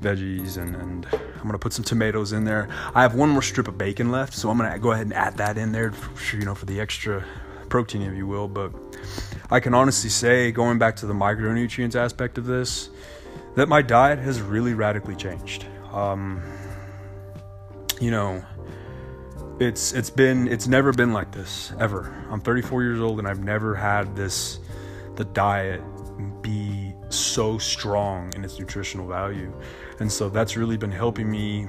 veggies 0.00 0.56
and, 0.56 0.74
and 0.76 1.06
I'm 1.12 1.42
gonna 1.42 1.58
put 1.58 1.72
some 1.72 1.84
tomatoes 1.84 2.32
in 2.32 2.44
there. 2.44 2.68
I 2.94 3.02
have 3.02 3.14
one 3.14 3.30
more 3.30 3.42
strip 3.42 3.68
of 3.68 3.78
bacon 3.78 4.10
left, 4.10 4.34
so 4.34 4.50
I'm 4.50 4.58
gonna 4.58 4.78
go 4.78 4.92
ahead 4.92 5.06
and 5.06 5.14
add 5.14 5.36
that 5.38 5.58
in 5.58 5.72
there, 5.72 5.92
for, 5.92 6.36
you 6.36 6.44
know, 6.44 6.54
for 6.54 6.66
the 6.66 6.80
extra 6.80 7.24
protein, 7.68 8.02
if 8.02 8.16
you 8.16 8.26
will. 8.26 8.48
But 8.48 8.72
I 9.50 9.60
can 9.60 9.74
honestly 9.74 10.10
say, 10.10 10.50
going 10.52 10.78
back 10.78 10.96
to 10.96 11.06
the 11.06 11.14
micronutrients 11.14 11.94
aspect 11.94 12.38
of 12.38 12.46
this, 12.46 12.90
that 13.54 13.68
my 13.68 13.82
diet 13.82 14.18
has 14.18 14.40
really 14.40 14.74
radically 14.74 15.14
changed. 15.14 15.66
Um, 15.92 16.42
you 18.00 18.10
know, 18.10 18.42
it's 19.62 19.92
it's 19.92 20.10
been 20.10 20.48
it's 20.48 20.66
never 20.66 20.92
been 20.92 21.12
like 21.12 21.30
this 21.32 21.72
ever. 21.78 22.26
I'm 22.30 22.40
34 22.40 22.82
years 22.82 23.00
old 23.00 23.18
and 23.18 23.28
I've 23.28 23.42
never 23.42 23.74
had 23.74 24.14
this 24.16 24.58
the 25.16 25.24
diet 25.24 25.80
be 26.42 26.94
so 27.08 27.58
strong 27.58 28.32
in 28.34 28.44
its 28.44 28.58
nutritional 28.58 29.06
value. 29.06 29.52
And 30.00 30.10
so 30.10 30.28
that's 30.28 30.56
really 30.56 30.76
been 30.76 30.90
helping 30.90 31.30
me 31.30 31.68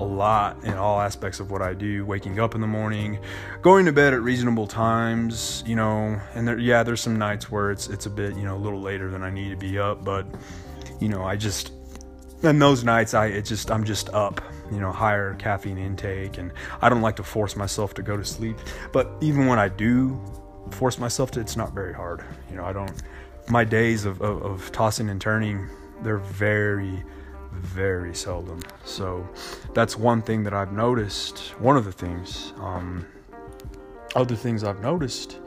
a 0.00 0.04
lot 0.04 0.62
in 0.64 0.74
all 0.74 1.00
aspects 1.00 1.40
of 1.40 1.50
what 1.50 1.62
I 1.62 1.72
do. 1.72 2.04
Waking 2.04 2.40
up 2.40 2.54
in 2.54 2.60
the 2.60 2.66
morning, 2.66 3.18
going 3.62 3.86
to 3.86 3.92
bed 3.92 4.12
at 4.12 4.20
reasonable 4.20 4.66
times, 4.66 5.62
you 5.66 5.76
know, 5.76 6.20
and 6.34 6.46
there, 6.46 6.58
yeah, 6.58 6.82
there's 6.82 7.00
some 7.00 7.16
nights 7.16 7.50
where 7.50 7.70
it's 7.70 7.88
it's 7.88 8.06
a 8.06 8.10
bit, 8.10 8.36
you 8.36 8.42
know, 8.42 8.56
a 8.56 8.58
little 8.58 8.80
later 8.80 9.10
than 9.10 9.22
I 9.22 9.30
need 9.30 9.50
to 9.50 9.56
be 9.56 9.78
up, 9.78 10.04
but 10.04 10.26
you 11.00 11.08
know, 11.08 11.24
I 11.24 11.36
just 11.36 11.72
and 12.42 12.60
those 12.60 12.84
nights 12.84 13.14
I 13.14 13.26
it 13.26 13.42
just 13.42 13.70
I'm 13.70 13.84
just 13.84 14.08
up, 14.10 14.40
you 14.70 14.80
know, 14.80 14.92
higher 14.92 15.34
caffeine 15.34 15.78
intake 15.78 16.38
and 16.38 16.52
I 16.80 16.88
don't 16.88 17.02
like 17.02 17.16
to 17.16 17.22
force 17.22 17.56
myself 17.56 17.94
to 17.94 18.02
go 18.02 18.16
to 18.16 18.24
sleep. 18.24 18.58
But 18.92 19.10
even 19.20 19.46
when 19.46 19.58
I 19.58 19.68
do 19.68 20.20
force 20.70 20.98
myself 20.98 21.30
to 21.32 21.40
it's 21.40 21.56
not 21.56 21.72
very 21.72 21.92
hard. 21.92 22.24
You 22.50 22.56
know, 22.56 22.64
I 22.64 22.72
don't 22.72 22.92
my 23.48 23.64
days 23.64 24.04
of, 24.06 24.22
of, 24.22 24.42
of 24.42 24.72
tossing 24.72 25.10
and 25.10 25.20
turning, 25.20 25.68
they're 26.02 26.18
very 26.18 27.02
very 27.52 28.14
seldom. 28.14 28.60
So 28.84 29.28
that's 29.74 29.96
one 29.96 30.22
thing 30.22 30.42
that 30.44 30.52
I've 30.52 30.72
noticed. 30.72 31.38
One 31.60 31.76
of 31.76 31.84
the 31.84 31.92
things. 31.92 32.52
Um, 32.58 33.06
other 34.14 34.36
things 34.36 34.62
I've 34.62 34.80
noticed, 34.80 35.38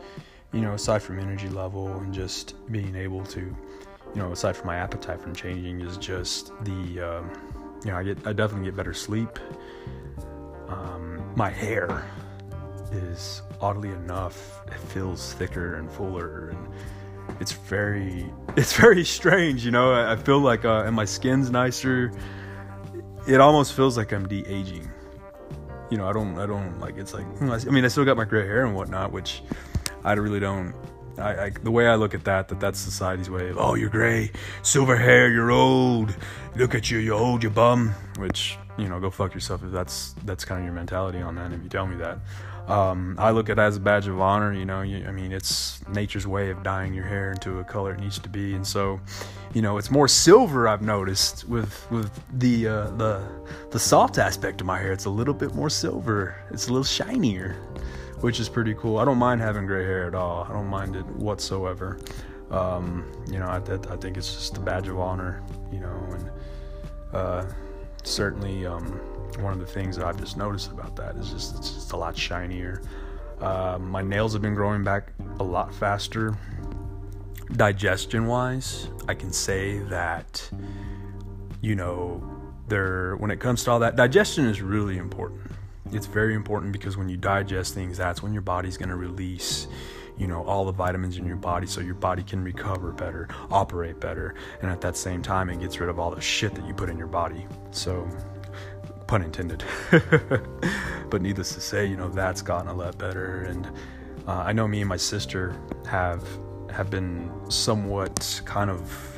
you 0.51 0.61
know, 0.61 0.73
aside 0.73 1.01
from 1.01 1.19
energy 1.19 1.49
level 1.49 1.87
and 1.97 2.13
just 2.13 2.55
being 2.71 2.95
able 2.95 3.23
to, 3.27 3.39
you 3.39 3.55
know, 4.15 4.31
aside 4.31 4.55
from 4.55 4.67
my 4.67 4.75
appetite 4.75 5.21
from 5.21 5.33
changing, 5.33 5.81
is 5.81 5.97
just 5.97 6.51
the, 6.63 6.99
um, 7.01 7.46
you 7.87 7.93
know, 7.93 7.99
I 7.99 8.03
get, 8.03 8.27
I 8.27 8.33
definitely 8.33 8.65
get 8.65 8.75
better 8.75 8.93
sleep. 8.93 9.39
Um, 10.67 11.33
my 11.37 11.49
hair 11.49 12.05
is 12.91 13.41
oddly 13.61 13.89
enough, 13.89 14.59
it 14.67 14.77
feels 14.89 15.33
thicker 15.33 15.75
and 15.75 15.89
fuller 15.89 16.49
and 16.49 16.67
it's 17.39 17.53
very 17.53 18.25
it's 18.57 18.73
very 18.73 19.03
strange 19.03 19.65
you 19.65 19.71
know? 19.71 19.93
I, 19.93 20.13
I 20.13 20.15
feel 20.17 20.39
like 20.39 20.65
uh, 20.65 20.83
and 20.85 20.95
my 20.95 21.05
skin's 21.05 21.49
nicer. 21.49 22.11
It 23.25 23.39
almost 23.41 23.73
feels 23.73 23.97
like 23.97 24.11
i'm 24.11 24.27
de-aging. 24.27 24.89
You 25.89 25.97
know 25.97 26.07
i 26.07 26.11
don't 26.11 26.37
i 26.37 26.45
don't 26.45 26.79
like 26.81 26.97
it's 26.97 27.13
like 27.13 27.25
hmm, 27.37 27.49
i 27.49 27.57
mean 27.71 27.85
i 27.85 27.87
still 27.87 28.03
got 28.03 28.17
my 28.17 28.25
gray 28.25 28.45
hair 28.45 28.65
and 28.65 28.75
whatnot 28.75 29.13
which 29.13 29.41
i 30.03 30.11
really 30.11 30.41
don't 30.41 30.75
I, 31.17 31.45
I, 31.45 31.49
the 31.49 31.71
way 31.71 31.87
I 31.87 31.95
look 31.95 32.13
at 32.13 32.23
that, 32.25 32.47
that 32.49 32.59
that's 32.59 32.79
society's 32.79 33.29
way 33.29 33.49
of, 33.49 33.57
oh, 33.57 33.75
you're 33.75 33.89
gray, 33.89 34.31
silver 34.61 34.95
hair, 34.95 35.29
you're 35.29 35.51
old. 35.51 36.15
Look 36.55 36.75
at 36.75 36.89
you, 36.91 36.99
you're 36.99 37.15
old, 37.15 37.43
you 37.43 37.49
bum. 37.49 37.93
Which, 38.17 38.57
you 38.77 38.87
know, 38.87 38.99
go 38.99 39.09
fuck 39.09 39.33
yourself 39.33 39.63
if 39.63 39.71
that's 39.71 40.15
that's 40.25 40.45
kind 40.45 40.59
of 40.59 40.65
your 40.65 40.73
mentality 40.73 41.19
on 41.19 41.35
that. 41.35 41.51
If 41.51 41.63
you 41.63 41.69
tell 41.69 41.87
me 41.87 41.95
that, 41.97 42.19
um, 42.67 43.15
I 43.19 43.31
look 43.31 43.49
at 43.49 43.57
it 43.57 43.61
as 43.61 43.77
a 43.77 43.79
badge 43.79 44.07
of 44.07 44.19
honor. 44.19 44.53
You 44.53 44.65
know, 44.65 44.81
you, 44.81 45.05
I 45.07 45.11
mean, 45.11 45.31
it's 45.31 45.87
nature's 45.87 46.27
way 46.27 46.49
of 46.49 46.63
dyeing 46.63 46.93
your 46.93 47.05
hair 47.05 47.31
into 47.31 47.59
a 47.59 47.63
color 47.63 47.93
it 47.93 47.99
needs 47.99 48.19
to 48.19 48.29
be, 48.29 48.53
and 48.53 48.65
so, 48.65 48.99
you 49.53 49.61
know, 49.61 49.77
it's 49.77 49.89
more 49.89 50.07
silver. 50.07 50.67
I've 50.67 50.81
noticed 50.81 51.47
with 51.47 51.89
with 51.91 52.11
the 52.39 52.67
uh, 52.67 52.89
the 52.91 53.23
the 53.71 53.79
soft 53.79 54.17
aspect 54.17 54.61
of 54.61 54.67
my 54.67 54.79
hair. 54.79 54.91
It's 54.91 55.05
a 55.05 55.09
little 55.09 55.33
bit 55.33 55.53
more 55.55 55.69
silver. 55.69 56.35
It's 56.51 56.67
a 56.67 56.71
little 56.71 56.83
shinier, 56.83 57.55
which 58.21 58.39
is 58.39 58.49
pretty 58.49 58.73
cool. 58.75 58.97
I 58.97 59.05
don't 59.05 59.17
mind 59.17 59.41
having 59.41 59.65
gray 59.65 59.83
hair 59.83 60.07
at 60.07 60.15
all. 60.15 60.45
I 60.49 60.53
don't 60.53 60.67
mind 60.67 60.95
it 60.95 61.05
whatsoever. 61.05 61.99
Um, 62.51 63.11
you 63.29 63.39
know, 63.39 63.47
I, 63.47 63.57
I, 63.57 63.97
think 63.97 64.15
it's 64.15 64.33
just 64.33 64.57
a 64.57 64.61
badge 64.61 64.87
of 64.87 64.99
honor. 64.99 65.43
You 65.71 65.81
know, 65.81 66.07
and 66.11 66.31
uh, 67.13 67.45
certainly. 68.03 68.65
Um, 68.65 68.99
one 69.39 69.53
of 69.53 69.59
the 69.59 69.65
things 69.65 69.97
that 69.97 70.05
I've 70.05 70.19
just 70.19 70.37
noticed 70.37 70.71
about 70.71 70.95
that 70.95 71.15
is 71.15 71.31
just 71.31 71.55
it's 71.57 71.71
just 71.71 71.91
a 71.91 71.97
lot 71.97 72.17
shinier. 72.17 72.81
Uh, 73.39 73.77
my 73.79 74.01
nails 74.01 74.33
have 74.33 74.41
been 74.41 74.55
growing 74.55 74.83
back 74.83 75.11
a 75.39 75.43
lot 75.43 75.73
faster. 75.73 76.35
Digestion 77.51 78.27
wise, 78.27 78.89
I 79.07 79.13
can 79.13 79.31
say 79.31 79.79
that 79.79 80.49
you 81.61 81.75
know 81.75 82.21
there 82.67 83.15
when 83.17 83.31
it 83.31 83.39
comes 83.39 83.63
to 83.65 83.71
all 83.71 83.79
that 83.79 83.95
digestion 83.95 84.45
is 84.45 84.61
really 84.61 84.97
important. 84.97 85.41
It's 85.91 86.05
very 86.05 86.33
important 86.33 86.73
because 86.73 86.97
when 86.97 87.09
you 87.09 87.17
digest 87.17 87.73
things, 87.73 87.97
that's 87.97 88.21
when 88.21 88.33
your 88.33 88.41
body's 88.41 88.77
going 88.77 88.89
to 88.89 88.95
release 88.95 89.67
you 90.17 90.25
know 90.25 90.43
all 90.45 90.65
the 90.65 90.71
vitamins 90.71 91.17
in 91.17 91.25
your 91.25 91.35
body 91.35 91.67
so 91.67 91.79
your 91.79 91.93
body 91.93 92.23
can 92.23 92.43
recover 92.43 92.91
better 92.91 93.27
operate 93.51 93.99
better. 93.99 94.35
And 94.61 94.71
at 94.71 94.81
that 94.81 94.97
same 94.97 95.21
time 95.21 95.49
it 95.49 95.59
gets 95.59 95.79
rid 95.79 95.89
of 95.89 95.99
all 95.99 96.11
the 96.11 96.21
shit 96.21 96.55
that 96.55 96.65
you 96.65 96.73
put 96.73 96.89
in 96.89 96.97
your 96.97 97.07
body. 97.07 97.45
So 97.71 98.07
pun 99.07 99.23
intended. 99.23 99.63
but 101.09 101.21
needless 101.21 101.53
to 101.55 101.61
say, 101.61 101.85
you 101.85 101.95
know 101.95 102.09
that's 102.09 102.41
gotten 102.41 102.67
a 102.67 102.73
lot 102.73 102.97
better, 102.97 103.43
and 103.43 103.65
uh, 104.27 104.43
I 104.45 104.53
know 104.53 104.67
me 104.67 104.81
and 104.81 104.89
my 104.89 104.97
sister 104.97 105.55
have 105.87 106.27
have 106.69 106.89
been 106.89 107.31
somewhat 107.49 108.41
kind 108.45 108.69
of 108.69 109.16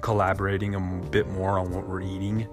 collaborating 0.00 0.74
a 0.74 0.80
bit 1.10 1.28
more 1.28 1.58
on 1.58 1.70
what 1.70 1.88
we're 1.88 2.02
eating 2.02 2.46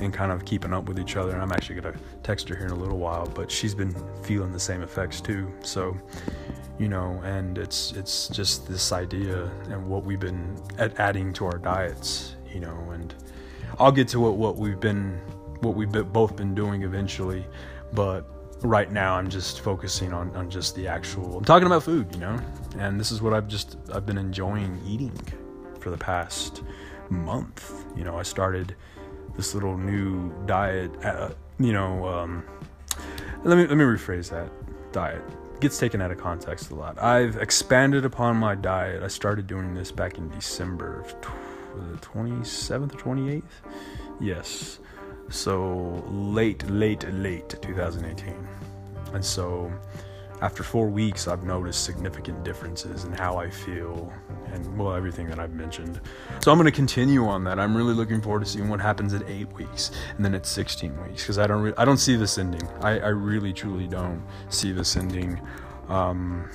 and 0.00 0.12
kind 0.12 0.32
of 0.32 0.44
keeping 0.44 0.72
up 0.72 0.88
with 0.88 0.98
each 0.98 1.16
other. 1.16 1.32
And 1.32 1.42
I'm 1.42 1.52
actually 1.52 1.80
gonna 1.80 1.96
text 2.22 2.48
her 2.48 2.56
here 2.56 2.66
in 2.66 2.72
a 2.72 2.76
little 2.76 2.98
while, 2.98 3.26
but 3.26 3.50
she's 3.50 3.74
been 3.74 3.94
feeling 4.22 4.52
the 4.52 4.60
same 4.60 4.82
effects 4.82 5.20
too. 5.20 5.52
So, 5.62 5.96
you 6.78 6.88
know, 6.88 7.20
and 7.24 7.58
it's 7.58 7.92
it's 7.92 8.28
just 8.28 8.68
this 8.68 8.92
idea 8.92 9.50
and 9.70 9.86
what 9.88 10.04
we've 10.04 10.20
been 10.20 10.56
adding 10.78 11.32
to 11.34 11.46
our 11.46 11.58
diets, 11.58 12.36
you 12.52 12.60
know, 12.60 12.76
and 12.92 13.14
I'll 13.78 13.92
get 13.92 14.08
to 14.08 14.20
what 14.20 14.36
what 14.36 14.56
we've 14.56 14.80
been 14.80 15.18
what 15.60 15.74
we've 15.74 15.90
both 15.90 16.36
been 16.36 16.54
doing 16.54 16.82
eventually. 16.82 17.44
But 17.92 18.26
right 18.62 18.90
now, 18.90 19.14
I'm 19.14 19.30
just 19.30 19.60
focusing 19.60 20.12
on, 20.12 20.34
on 20.36 20.50
just 20.50 20.74
the 20.74 20.88
actual. 20.88 21.38
I'm 21.38 21.44
talking 21.44 21.66
about 21.66 21.82
food, 21.82 22.08
you 22.12 22.20
know, 22.20 22.38
and 22.78 22.98
this 22.98 23.10
is 23.10 23.22
what 23.22 23.32
I've 23.32 23.48
just 23.48 23.76
I've 23.92 24.06
been 24.06 24.18
enjoying 24.18 24.80
eating 24.86 25.12
for 25.80 25.90
the 25.90 25.96
past 25.96 26.62
month. 27.10 27.84
You 27.96 28.04
know, 28.04 28.18
I 28.18 28.22
started 28.22 28.74
this 29.36 29.54
little 29.54 29.76
new 29.76 30.32
diet. 30.46 30.90
Uh, 31.04 31.30
you 31.58 31.72
know, 31.72 32.06
um, 32.06 32.44
let 33.44 33.56
me 33.56 33.66
let 33.66 33.76
me 33.76 33.84
rephrase 33.84 34.30
that 34.30 34.50
diet 34.92 35.22
gets 35.60 35.78
taken 35.78 36.00
out 36.00 36.10
of 36.10 36.18
context 36.18 36.70
a 36.70 36.74
lot. 36.74 37.02
I've 37.02 37.36
expanded 37.36 38.04
upon 38.04 38.36
my 38.36 38.54
diet. 38.54 39.02
I 39.02 39.08
started 39.08 39.46
doing 39.46 39.74
this 39.74 39.90
back 39.90 40.16
in 40.16 40.28
December 40.30 41.00
of 41.00 41.20
the 41.90 42.06
27th 42.06 42.94
or 42.94 42.98
28th. 42.98 43.42
Yes 44.20 44.78
so 45.30 46.02
late, 46.08 46.68
late, 46.70 47.10
late 47.12 47.48
2018. 47.60 48.34
And 49.12 49.24
so 49.24 49.72
after 50.40 50.62
four 50.62 50.88
weeks, 50.88 51.28
I've 51.28 51.44
noticed 51.44 51.84
significant 51.84 52.44
differences 52.44 53.04
in 53.04 53.12
how 53.12 53.36
I 53.36 53.50
feel 53.50 54.12
and, 54.52 54.78
well, 54.78 54.94
everything 54.94 55.28
that 55.28 55.38
I've 55.38 55.54
mentioned. 55.54 56.00
So 56.42 56.50
I'm 56.50 56.58
going 56.58 56.66
to 56.66 56.72
continue 56.72 57.26
on 57.26 57.44
that. 57.44 57.58
I'm 57.58 57.76
really 57.76 57.94
looking 57.94 58.20
forward 58.20 58.40
to 58.40 58.46
seeing 58.46 58.68
what 58.68 58.80
happens 58.80 59.14
at 59.14 59.28
eight 59.28 59.52
weeks 59.54 59.90
and 60.16 60.24
then 60.24 60.34
at 60.34 60.46
16 60.46 61.00
weeks 61.02 61.22
because 61.22 61.38
I 61.38 61.46
don't, 61.46 61.62
re- 61.62 61.74
I 61.76 61.84
don't 61.84 61.98
see 61.98 62.16
this 62.16 62.38
ending. 62.38 62.66
I, 62.80 62.98
I 62.98 63.08
really, 63.08 63.52
truly 63.52 63.86
don't 63.86 64.22
see 64.48 64.72
this 64.72 64.96
ending. 64.96 65.40
Um, 65.88 66.48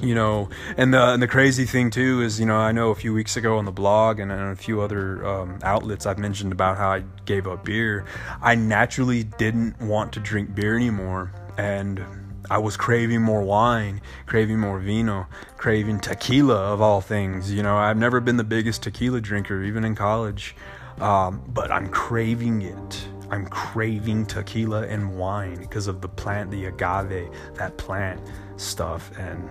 you 0.00 0.14
know 0.14 0.48
and 0.76 0.92
the 0.92 1.12
and 1.12 1.22
the 1.22 1.28
crazy 1.28 1.64
thing 1.64 1.90
too 1.90 2.20
is 2.20 2.40
you 2.40 2.46
know 2.46 2.56
I 2.56 2.72
know 2.72 2.90
a 2.90 2.94
few 2.94 3.14
weeks 3.14 3.36
ago 3.36 3.58
on 3.58 3.64
the 3.64 3.72
blog 3.72 4.18
and 4.18 4.30
on 4.32 4.50
a 4.50 4.56
few 4.56 4.80
other 4.80 5.24
um, 5.26 5.58
outlets 5.62 6.06
I've 6.06 6.18
mentioned 6.18 6.52
about 6.52 6.76
how 6.76 6.90
I 6.90 7.04
gave 7.24 7.46
up 7.46 7.64
beer 7.64 8.04
I 8.42 8.54
naturally 8.54 9.24
didn't 9.24 9.80
want 9.80 10.12
to 10.14 10.20
drink 10.20 10.54
beer 10.54 10.76
anymore 10.76 11.32
and 11.56 12.04
I 12.50 12.58
was 12.58 12.76
craving 12.76 13.22
more 13.22 13.42
wine 13.42 14.00
craving 14.26 14.58
more 14.58 14.78
vino 14.78 15.26
craving 15.56 16.00
tequila 16.00 16.72
of 16.72 16.80
all 16.80 17.00
things 17.00 17.52
you 17.52 17.62
know. 17.62 17.76
I've 17.76 17.96
never 17.96 18.20
been 18.20 18.36
the 18.36 18.44
biggest 18.44 18.82
tequila 18.82 19.20
drinker 19.20 19.62
even 19.62 19.84
in 19.84 19.94
college. 19.94 20.54
Um, 21.00 21.42
but 21.48 21.70
I'm 21.70 21.88
craving 21.88 22.62
it. 22.62 23.08
I'm 23.30 23.46
craving 23.46 24.26
tequila 24.26 24.86
and 24.86 25.18
wine 25.18 25.56
because 25.56 25.88
of 25.88 26.00
the 26.00 26.08
plant 26.08 26.50
the 26.50 26.66
agave 26.66 27.30
that 27.54 27.76
plant 27.78 28.20
stuff 28.56 29.10
and 29.18 29.48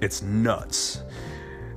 it's 0.00 0.22
nuts. 0.22 1.02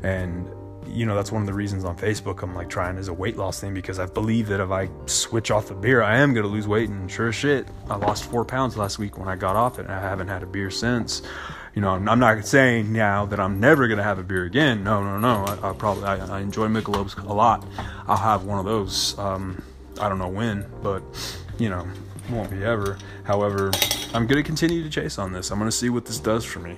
And 0.03 0.49
you 0.87 1.05
know 1.05 1.15
that's 1.15 1.31
one 1.31 1.41
of 1.41 1.47
the 1.47 1.53
reasons 1.53 1.83
on 1.83 1.97
Facebook 1.97 2.41
I'm 2.41 2.55
like 2.55 2.69
trying 2.69 2.97
as 2.97 3.07
a 3.07 3.13
weight 3.13 3.37
loss 3.37 3.59
thing 3.59 3.73
because 3.73 3.99
I 3.99 4.05
believe 4.05 4.47
that 4.47 4.59
if 4.59 4.71
I 4.71 4.89
switch 5.05 5.51
off 5.51 5.67
the 5.67 5.75
beer, 5.75 6.01
I 6.01 6.17
am 6.17 6.33
gonna 6.33 6.47
lose 6.47 6.67
weight. 6.67 6.89
And 6.89 7.09
sure 7.09 7.29
as 7.29 7.35
shit, 7.35 7.67
I 7.89 7.95
lost 7.95 8.25
four 8.25 8.45
pounds 8.45 8.77
last 8.77 8.99
week 8.99 9.17
when 9.17 9.27
I 9.27 9.35
got 9.35 9.55
off 9.55 9.79
it, 9.79 9.85
and 9.85 9.93
I 9.93 10.01
haven't 10.01 10.27
had 10.27 10.43
a 10.43 10.47
beer 10.47 10.69
since. 10.69 11.21
You 11.75 11.81
know, 11.81 11.89
I'm 11.89 12.19
not 12.19 12.45
saying 12.45 12.91
now 12.91 13.25
that 13.27 13.39
I'm 13.39 13.59
never 13.59 13.87
gonna 13.87 14.03
have 14.03 14.19
a 14.19 14.23
beer 14.23 14.45
again. 14.45 14.83
No, 14.83 15.03
no, 15.03 15.19
no. 15.19 15.45
I, 15.45 15.69
I 15.69 15.73
probably 15.73 16.03
I, 16.05 16.17
I, 16.37 16.41
enjoy 16.41 16.67
Michelob's 16.67 17.15
a 17.15 17.33
lot. 17.33 17.65
I'll 18.07 18.17
have 18.17 18.45
one 18.45 18.59
of 18.59 18.65
those. 18.65 19.17
Um, 19.19 19.61
I 20.01 20.09
don't 20.09 20.17
know 20.17 20.29
when, 20.29 20.65
but 20.81 21.03
you 21.57 21.69
know, 21.69 21.87
won't 22.31 22.49
be 22.49 22.63
ever. 22.63 22.97
However, 23.23 23.71
I'm 24.13 24.27
gonna 24.27 24.43
continue 24.43 24.83
to 24.83 24.89
chase 24.89 25.17
on 25.17 25.31
this. 25.31 25.51
I'm 25.51 25.59
gonna 25.59 25.71
see 25.71 25.89
what 25.89 26.05
this 26.05 26.19
does 26.19 26.43
for 26.43 26.59
me. 26.59 26.77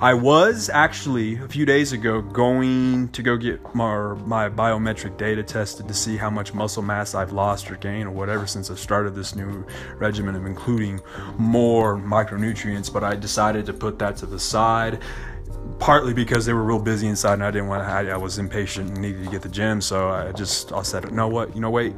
I 0.00 0.12
was 0.12 0.68
actually 0.68 1.36
a 1.36 1.48
few 1.48 1.64
days 1.64 1.92
ago 1.92 2.20
going 2.20 3.08
to 3.08 3.22
go 3.22 3.36
get 3.36 3.74
my, 3.74 4.14
my 4.26 4.50
biometric 4.50 5.16
data 5.16 5.42
tested 5.42 5.88
to 5.88 5.94
see 5.94 6.16
how 6.16 6.28
much 6.28 6.52
muscle 6.52 6.82
mass 6.82 7.14
I've 7.14 7.32
lost 7.32 7.70
or 7.70 7.76
gained 7.76 8.06
or 8.06 8.10
whatever 8.10 8.46
since 8.46 8.70
I've 8.70 8.78
started 8.78 9.14
this 9.14 9.34
new 9.34 9.64
regimen 9.96 10.34
of 10.34 10.44
including 10.44 11.00
more 11.38 11.96
micronutrients, 11.96 12.92
but 12.92 13.04
I 13.04 13.16
decided 13.16 13.64
to 13.66 13.72
put 13.72 13.98
that 14.00 14.16
to 14.18 14.26
the 14.26 14.38
side 14.38 15.00
partly 15.78 16.14
because 16.14 16.46
they 16.46 16.52
were 16.52 16.62
real 16.62 16.78
busy 16.78 17.08
inside 17.08 17.34
and 17.34 17.44
I 17.44 17.50
didn't 17.50 17.68
want 17.68 17.82
to 17.82 17.90
I, 17.90 18.14
I 18.14 18.16
was 18.16 18.38
impatient 18.38 18.90
and 18.90 19.00
needed 19.00 19.24
to 19.24 19.30
get 19.30 19.42
the 19.42 19.48
gym 19.48 19.80
so 19.80 20.10
I 20.10 20.30
just 20.30 20.72
I 20.72 20.82
said 20.82 21.10
know 21.12 21.26
what 21.26 21.52
you 21.56 21.60
know 21.60 21.70
wait 21.70 21.92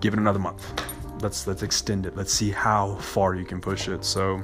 give 0.00 0.12
it 0.12 0.18
another 0.18 0.38
month. 0.38 0.82
Let's 1.22 1.46
let's 1.46 1.62
extend 1.62 2.06
it. 2.06 2.16
Let's 2.16 2.32
see 2.32 2.50
how 2.50 2.96
far 2.96 3.34
you 3.34 3.44
can 3.44 3.60
push 3.60 3.88
it. 3.88 4.04
So 4.04 4.42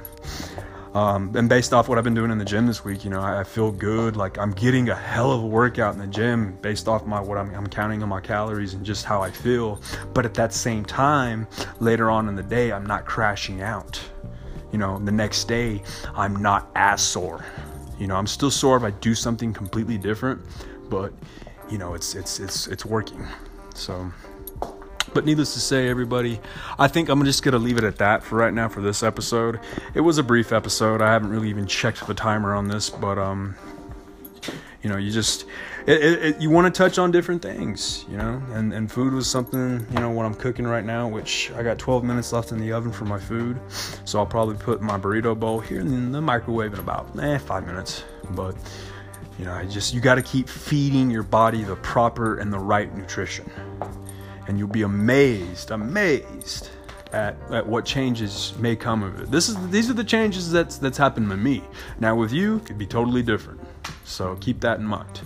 um, 0.94 1.34
and 1.34 1.48
based 1.48 1.72
off 1.72 1.88
what 1.88 1.96
I've 1.96 2.04
been 2.04 2.14
doing 2.14 2.30
in 2.30 2.36
the 2.36 2.44
gym 2.44 2.66
this 2.66 2.84
week, 2.84 3.02
you 3.02 3.10
know, 3.10 3.20
I, 3.20 3.40
I, 3.40 3.44
feel 3.44 3.72
good. 3.72 4.14
Like 4.14 4.36
I'm 4.36 4.50
getting 4.50 4.90
a 4.90 4.94
hell 4.94 5.32
of 5.32 5.42
a 5.42 5.46
workout 5.46 5.94
in 5.94 6.00
the 6.00 6.06
gym 6.06 6.58
based 6.60 6.86
off 6.86 7.06
my 7.06 7.18
what 7.18 7.38
I'm, 7.38 7.54
I'm 7.54 7.66
counting 7.66 8.02
on 8.02 8.10
my 8.10 8.20
calories 8.20 8.74
and 8.74 8.84
just 8.84 9.06
how 9.06 9.22
I 9.22 9.30
feel. 9.30 9.80
But 10.12 10.26
at 10.26 10.34
that 10.34 10.52
same 10.52 10.84
time, 10.84 11.46
later 11.80 12.10
on 12.10 12.28
in 12.28 12.36
the 12.36 12.42
day, 12.42 12.72
I'm 12.72 12.84
not 12.84 13.06
crashing 13.06 13.62
out. 13.62 13.98
You 14.70 14.78
know, 14.78 14.98
the 14.98 15.12
next 15.12 15.44
day, 15.44 15.82
I'm 16.14 16.36
not 16.36 16.70
as 16.74 17.00
sore. 17.00 17.44
You 17.98 18.06
know, 18.06 18.16
I'm 18.16 18.26
still 18.26 18.50
sore 18.50 18.76
if 18.76 18.82
I 18.82 18.90
do 18.90 19.14
something 19.14 19.54
completely 19.54 19.96
different, 19.96 20.42
but 20.90 21.12
you 21.70 21.78
know, 21.78 21.94
it's 21.94 22.14
it's 22.14 22.38
it's 22.38 22.66
it's 22.66 22.84
working. 22.84 23.26
So 23.74 24.12
but 25.14 25.24
needless 25.24 25.54
to 25.54 25.60
say, 25.60 25.88
everybody, 25.88 26.40
I 26.78 26.88
think 26.88 27.08
I'm 27.08 27.24
just 27.24 27.42
going 27.42 27.52
to 27.52 27.58
leave 27.58 27.78
it 27.78 27.84
at 27.84 27.98
that 27.98 28.22
for 28.22 28.36
right 28.36 28.52
now 28.52 28.68
for 28.68 28.80
this 28.80 29.02
episode. 29.02 29.60
It 29.94 30.00
was 30.00 30.18
a 30.18 30.22
brief 30.22 30.52
episode. 30.52 31.00
I 31.00 31.12
haven't 31.12 31.30
really 31.30 31.48
even 31.48 31.66
checked 31.66 32.06
the 32.06 32.14
timer 32.14 32.54
on 32.54 32.68
this, 32.68 32.90
but, 32.90 33.18
um, 33.18 33.54
you 34.82 34.90
know, 34.90 34.96
you 34.96 35.10
just, 35.10 35.44
it, 35.86 36.02
it, 36.02 36.24
it, 36.24 36.40
you 36.40 36.50
want 36.50 36.72
to 36.72 36.76
touch 36.76 36.98
on 36.98 37.10
different 37.10 37.42
things, 37.42 38.04
you 38.08 38.16
know, 38.16 38.42
and, 38.50 38.72
and 38.72 38.90
food 38.90 39.12
was 39.12 39.28
something, 39.28 39.86
you 39.90 40.00
know, 40.00 40.10
what 40.10 40.26
I'm 40.26 40.34
cooking 40.34 40.66
right 40.66 40.84
now, 40.84 41.06
which 41.06 41.52
I 41.56 41.62
got 41.62 41.78
12 41.78 42.04
minutes 42.04 42.32
left 42.32 42.52
in 42.52 42.58
the 42.58 42.72
oven 42.72 42.92
for 42.92 43.04
my 43.04 43.18
food. 43.18 43.60
So 44.04 44.18
I'll 44.18 44.26
probably 44.26 44.56
put 44.56 44.80
my 44.80 44.98
burrito 44.98 45.38
bowl 45.38 45.60
here 45.60 45.80
in 45.80 46.12
the 46.12 46.20
microwave 46.20 46.72
in 46.72 46.80
about, 46.80 47.16
eh, 47.20 47.38
five 47.38 47.66
minutes. 47.66 48.04
But, 48.30 48.56
you 49.38 49.44
know, 49.44 49.52
I 49.52 49.66
just, 49.66 49.94
you 49.94 50.00
got 50.00 50.16
to 50.16 50.22
keep 50.22 50.48
feeding 50.48 51.10
your 51.10 51.22
body 51.22 51.62
the 51.62 51.76
proper 51.76 52.38
and 52.38 52.52
the 52.52 52.58
right 52.58 52.92
nutrition 52.96 53.50
and 54.52 54.58
you'll 54.58 54.68
be 54.68 54.82
amazed, 54.82 55.70
amazed 55.70 56.68
at, 57.10 57.34
at 57.50 57.66
what 57.66 57.86
changes 57.86 58.52
may 58.58 58.76
come 58.76 59.02
of 59.02 59.18
it. 59.18 59.30
This 59.30 59.48
is 59.48 59.56
these 59.70 59.88
are 59.88 59.94
the 59.94 60.04
changes 60.04 60.52
that's 60.52 60.76
that's 60.76 60.98
happened 60.98 61.30
to 61.30 61.38
me. 61.38 61.64
Now 61.98 62.14
with 62.14 62.32
you, 62.32 62.56
it 62.56 62.66
could 62.66 62.76
be 62.76 62.84
totally 62.86 63.22
different. 63.22 63.60
So 64.04 64.36
keep 64.42 64.60
that 64.60 64.78
in 64.78 64.84
mind. 64.84 65.22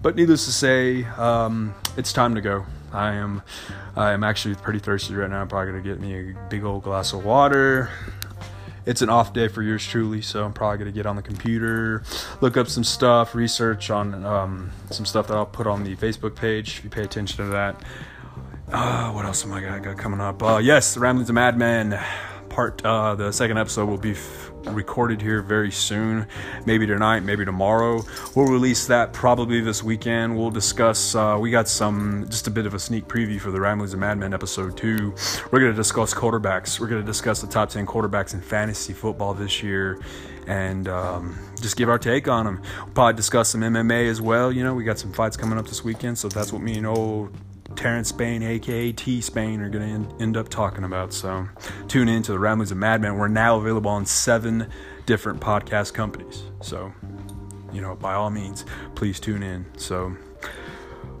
But 0.00 0.16
needless 0.16 0.46
to 0.46 0.52
say, 0.52 1.04
um, 1.04 1.74
it's 1.98 2.10
time 2.10 2.34
to 2.36 2.40
go. 2.40 2.64
I 2.90 3.12
am 3.12 3.42
I 3.96 4.12
am 4.12 4.24
actually 4.24 4.54
pretty 4.54 4.78
thirsty 4.78 5.14
right 5.14 5.28
now. 5.28 5.42
I'm 5.42 5.48
probably 5.48 5.72
gonna 5.72 5.84
get 5.84 6.00
me 6.00 6.30
a 6.30 6.34
big 6.48 6.64
old 6.64 6.84
glass 6.84 7.12
of 7.12 7.22
water. 7.22 7.90
It's 8.86 9.02
an 9.02 9.10
off 9.10 9.34
day 9.34 9.48
for 9.48 9.62
yours 9.62 9.86
truly, 9.86 10.22
so 10.22 10.42
I'm 10.42 10.54
probably 10.54 10.78
gonna 10.78 10.92
get 10.92 11.04
on 11.04 11.16
the 11.16 11.22
computer, 11.22 12.02
look 12.40 12.56
up 12.56 12.68
some 12.68 12.84
stuff, 12.84 13.34
research 13.34 13.90
on 13.90 14.24
um, 14.24 14.70
some 14.90 15.04
stuff 15.04 15.26
that 15.28 15.36
I'll 15.36 15.44
put 15.44 15.66
on 15.66 15.84
the 15.84 15.96
Facebook 15.96 16.34
page. 16.34 16.78
If 16.78 16.84
you 16.84 16.90
pay 16.90 17.02
attention 17.02 17.44
to 17.44 17.50
that, 17.52 17.76
uh, 18.72 19.10
what 19.12 19.24
else 19.24 19.44
am 19.44 19.52
I 19.52 19.60
got, 19.60 19.82
got 19.82 19.98
coming 19.98 20.20
up? 20.20 20.42
Uh, 20.42 20.58
yes, 20.58 20.96
Ramblings 20.96 21.28
of 21.28 21.34
Madman 21.34 21.98
part. 22.48 22.84
Uh, 22.84 23.14
the 23.14 23.32
second 23.32 23.58
episode 23.58 23.86
will 23.86 23.98
be 23.98 24.12
f- 24.12 24.50
recorded 24.66 25.20
here 25.20 25.42
very 25.42 25.72
soon. 25.72 26.26
Maybe 26.66 26.86
tonight, 26.86 27.20
maybe 27.20 27.44
tomorrow. 27.44 28.02
We'll 28.34 28.46
release 28.46 28.86
that 28.86 29.12
probably 29.12 29.60
this 29.60 29.82
weekend. 29.82 30.36
We'll 30.36 30.50
discuss. 30.50 31.14
Uh, 31.14 31.36
we 31.40 31.50
got 31.50 31.68
some 31.68 32.26
just 32.28 32.46
a 32.46 32.50
bit 32.50 32.64
of 32.64 32.74
a 32.74 32.78
sneak 32.78 33.06
preview 33.06 33.40
for 33.40 33.50
the 33.50 33.60
Ramblings 33.60 33.92
of 33.92 33.98
Madman 33.98 34.32
episode 34.32 34.76
two. 34.76 35.14
We're 35.50 35.60
going 35.60 35.72
to 35.72 35.76
discuss 35.76 36.14
quarterbacks. 36.14 36.78
We're 36.78 36.86
going 36.86 37.02
to 37.02 37.06
discuss 37.06 37.40
the 37.40 37.48
top 37.48 37.70
ten 37.70 37.86
quarterbacks 37.86 38.34
in 38.34 38.40
fantasy 38.40 38.92
football 38.92 39.34
this 39.34 39.62
year 39.62 40.00
and 40.46 40.88
um, 40.88 41.38
just 41.60 41.76
give 41.76 41.88
our 41.88 41.98
take 41.98 42.28
on 42.28 42.44
them. 42.44 42.62
We'll 42.78 42.94
probably 42.94 43.14
discuss 43.14 43.48
some 43.50 43.62
MMA 43.62 44.08
as 44.08 44.20
well. 44.20 44.52
You 44.52 44.62
know, 44.62 44.74
we 44.74 44.84
got 44.84 44.98
some 44.98 45.12
fights 45.12 45.36
coming 45.36 45.58
up 45.58 45.66
this 45.66 45.82
weekend, 45.82 46.18
so 46.18 46.28
that's 46.28 46.52
what 46.52 46.62
me 46.62 46.76
and 46.76 46.86
old 46.86 47.34
Terrence 47.76 48.08
Spain, 48.08 48.42
aka 48.42 48.92
T 48.92 49.20
Spain, 49.20 49.60
are 49.60 49.68
going 49.68 50.06
to 50.06 50.22
end 50.22 50.36
up 50.36 50.48
talking 50.48 50.84
about. 50.84 51.12
So 51.12 51.46
tune 51.88 52.08
in 52.08 52.22
to 52.24 52.32
the 52.32 52.38
Ramblings 52.38 52.70
of 52.70 52.78
Madman. 52.78 53.16
We're 53.16 53.28
now 53.28 53.58
available 53.58 53.90
on 53.90 54.06
seven 54.06 54.68
different 55.06 55.40
podcast 55.40 55.94
companies. 55.94 56.42
So, 56.60 56.92
you 57.72 57.80
know, 57.80 57.96
by 57.96 58.14
all 58.14 58.30
means, 58.30 58.64
please 58.94 59.20
tune 59.20 59.42
in. 59.42 59.66
So, 59.76 60.16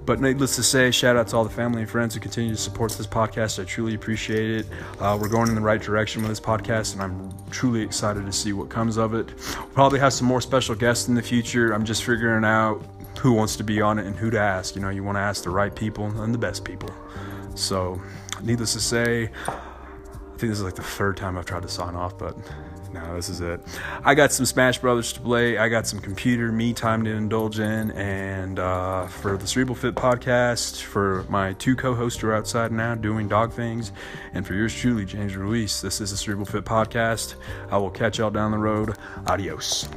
but 0.06 0.20
needless 0.20 0.56
to 0.56 0.62
say, 0.62 0.90
shout 0.90 1.16
out 1.16 1.28
to 1.28 1.36
all 1.36 1.44
the 1.44 1.50
family 1.50 1.80
and 1.80 1.90
friends 1.90 2.14
who 2.14 2.20
continue 2.20 2.52
to 2.52 2.60
support 2.60 2.92
this 2.92 3.06
podcast. 3.06 3.60
I 3.60 3.64
truly 3.64 3.94
appreciate 3.94 4.50
it. 4.50 4.66
Uh, 5.00 5.18
we're 5.20 5.30
going 5.30 5.48
in 5.48 5.54
the 5.54 5.62
right 5.62 5.80
direction 5.80 6.20
with 6.22 6.30
this 6.30 6.40
podcast, 6.40 6.92
and 6.92 7.02
I'm 7.02 7.32
truly 7.50 7.80
excited 7.80 8.26
to 8.26 8.32
see 8.32 8.52
what 8.52 8.68
comes 8.68 8.98
of 8.98 9.14
it. 9.14 9.32
We'll 9.58 9.68
probably 9.68 10.00
have 10.00 10.12
some 10.12 10.26
more 10.26 10.42
special 10.42 10.74
guests 10.74 11.08
in 11.08 11.14
the 11.14 11.22
future. 11.22 11.72
I'm 11.72 11.84
just 11.84 12.04
figuring 12.04 12.44
out 12.44 12.84
who 13.24 13.32
wants 13.32 13.56
to 13.56 13.64
be 13.64 13.80
on 13.80 13.98
it 13.98 14.04
and 14.04 14.14
who 14.14 14.28
to 14.28 14.38
ask. 14.38 14.76
You 14.76 14.82
know, 14.82 14.90
you 14.90 15.02
want 15.02 15.16
to 15.16 15.20
ask 15.20 15.44
the 15.44 15.50
right 15.50 15.74
people 15.74 16.04
and 16.20 16.34
the 16.34 16.38
best 16.38 16.62
people. 16.62 16.90
So, 17.54 17.98
needless 18.42 18.74
to 18.74 18.80
say, 18.80 19.30
I 19.48 20.36
think 20.36 20.50
this 20.50 20.58
is 20.58 20.62
like 20.62 20.74
the 20.74 20.82
third 20.82 21.16
time 21.16 21.38
I've 21.38 21.46
tried 21.46 21.62
to 21.62 21.68
sign 21.68 21.94
off, 21.94 22.18
but 22.18 22.36
no, 22.92 23.16
this 23.16 23.30
is 23.30 23.40
it. 23.40 23.62
I 24.04 24.14
got 24.14 24.30
some 24.30 24.44
Smash 24.44 24.76
Brothers 24.76 25.10
to 25.14 25.20
play. 25.20 25.56
I 25.56 25.70
got 25.70 25.86
some 25.86 26.00
computer 26.00 26.52
me 26.52 26.74
time 26.74 27.02
to 27.04 27.12
indulge 27.12 27.60
in, 27.60 27.92
and 27.92 28.58
uh, 28.58 29.06
for 29.06 29.38
the 29.38 29.46
Cerebral 29.46 29.74
Fit 29.74 29.94
podcast, 29.94 30.82
for 30.82 31.24
my 31.30 31.54
two 31.54 31.76
co-hosts 31.76 32.20
who 32.20 32.28
are 32.28 32.34
outside 32.34 32.72
now 32.72 32.94
doing 32.94 33.26
dog 33.26 33.54
things, 33.54 33.90
and 34.34 34.46
for 34.46 34.52
yours 34.52 34.74
truly, 34.74 35.06
James 35.06 35.34
Ruiz. 35.34 35.80
This 35.80 36.02
is 36.02 36.10
the 36.10 36.18
Cerebral 36.18 36.44
Fit 36.44 36.66
podcast. 36.66 37.36
I 37.70 37.78
will 37.78 37.90
catch 37.90 38.18
y'all 38.18 38.30
down 38.30 38.50
the 38.50 38.58
road. 38.58 38.98
Adios. 39.28 39.88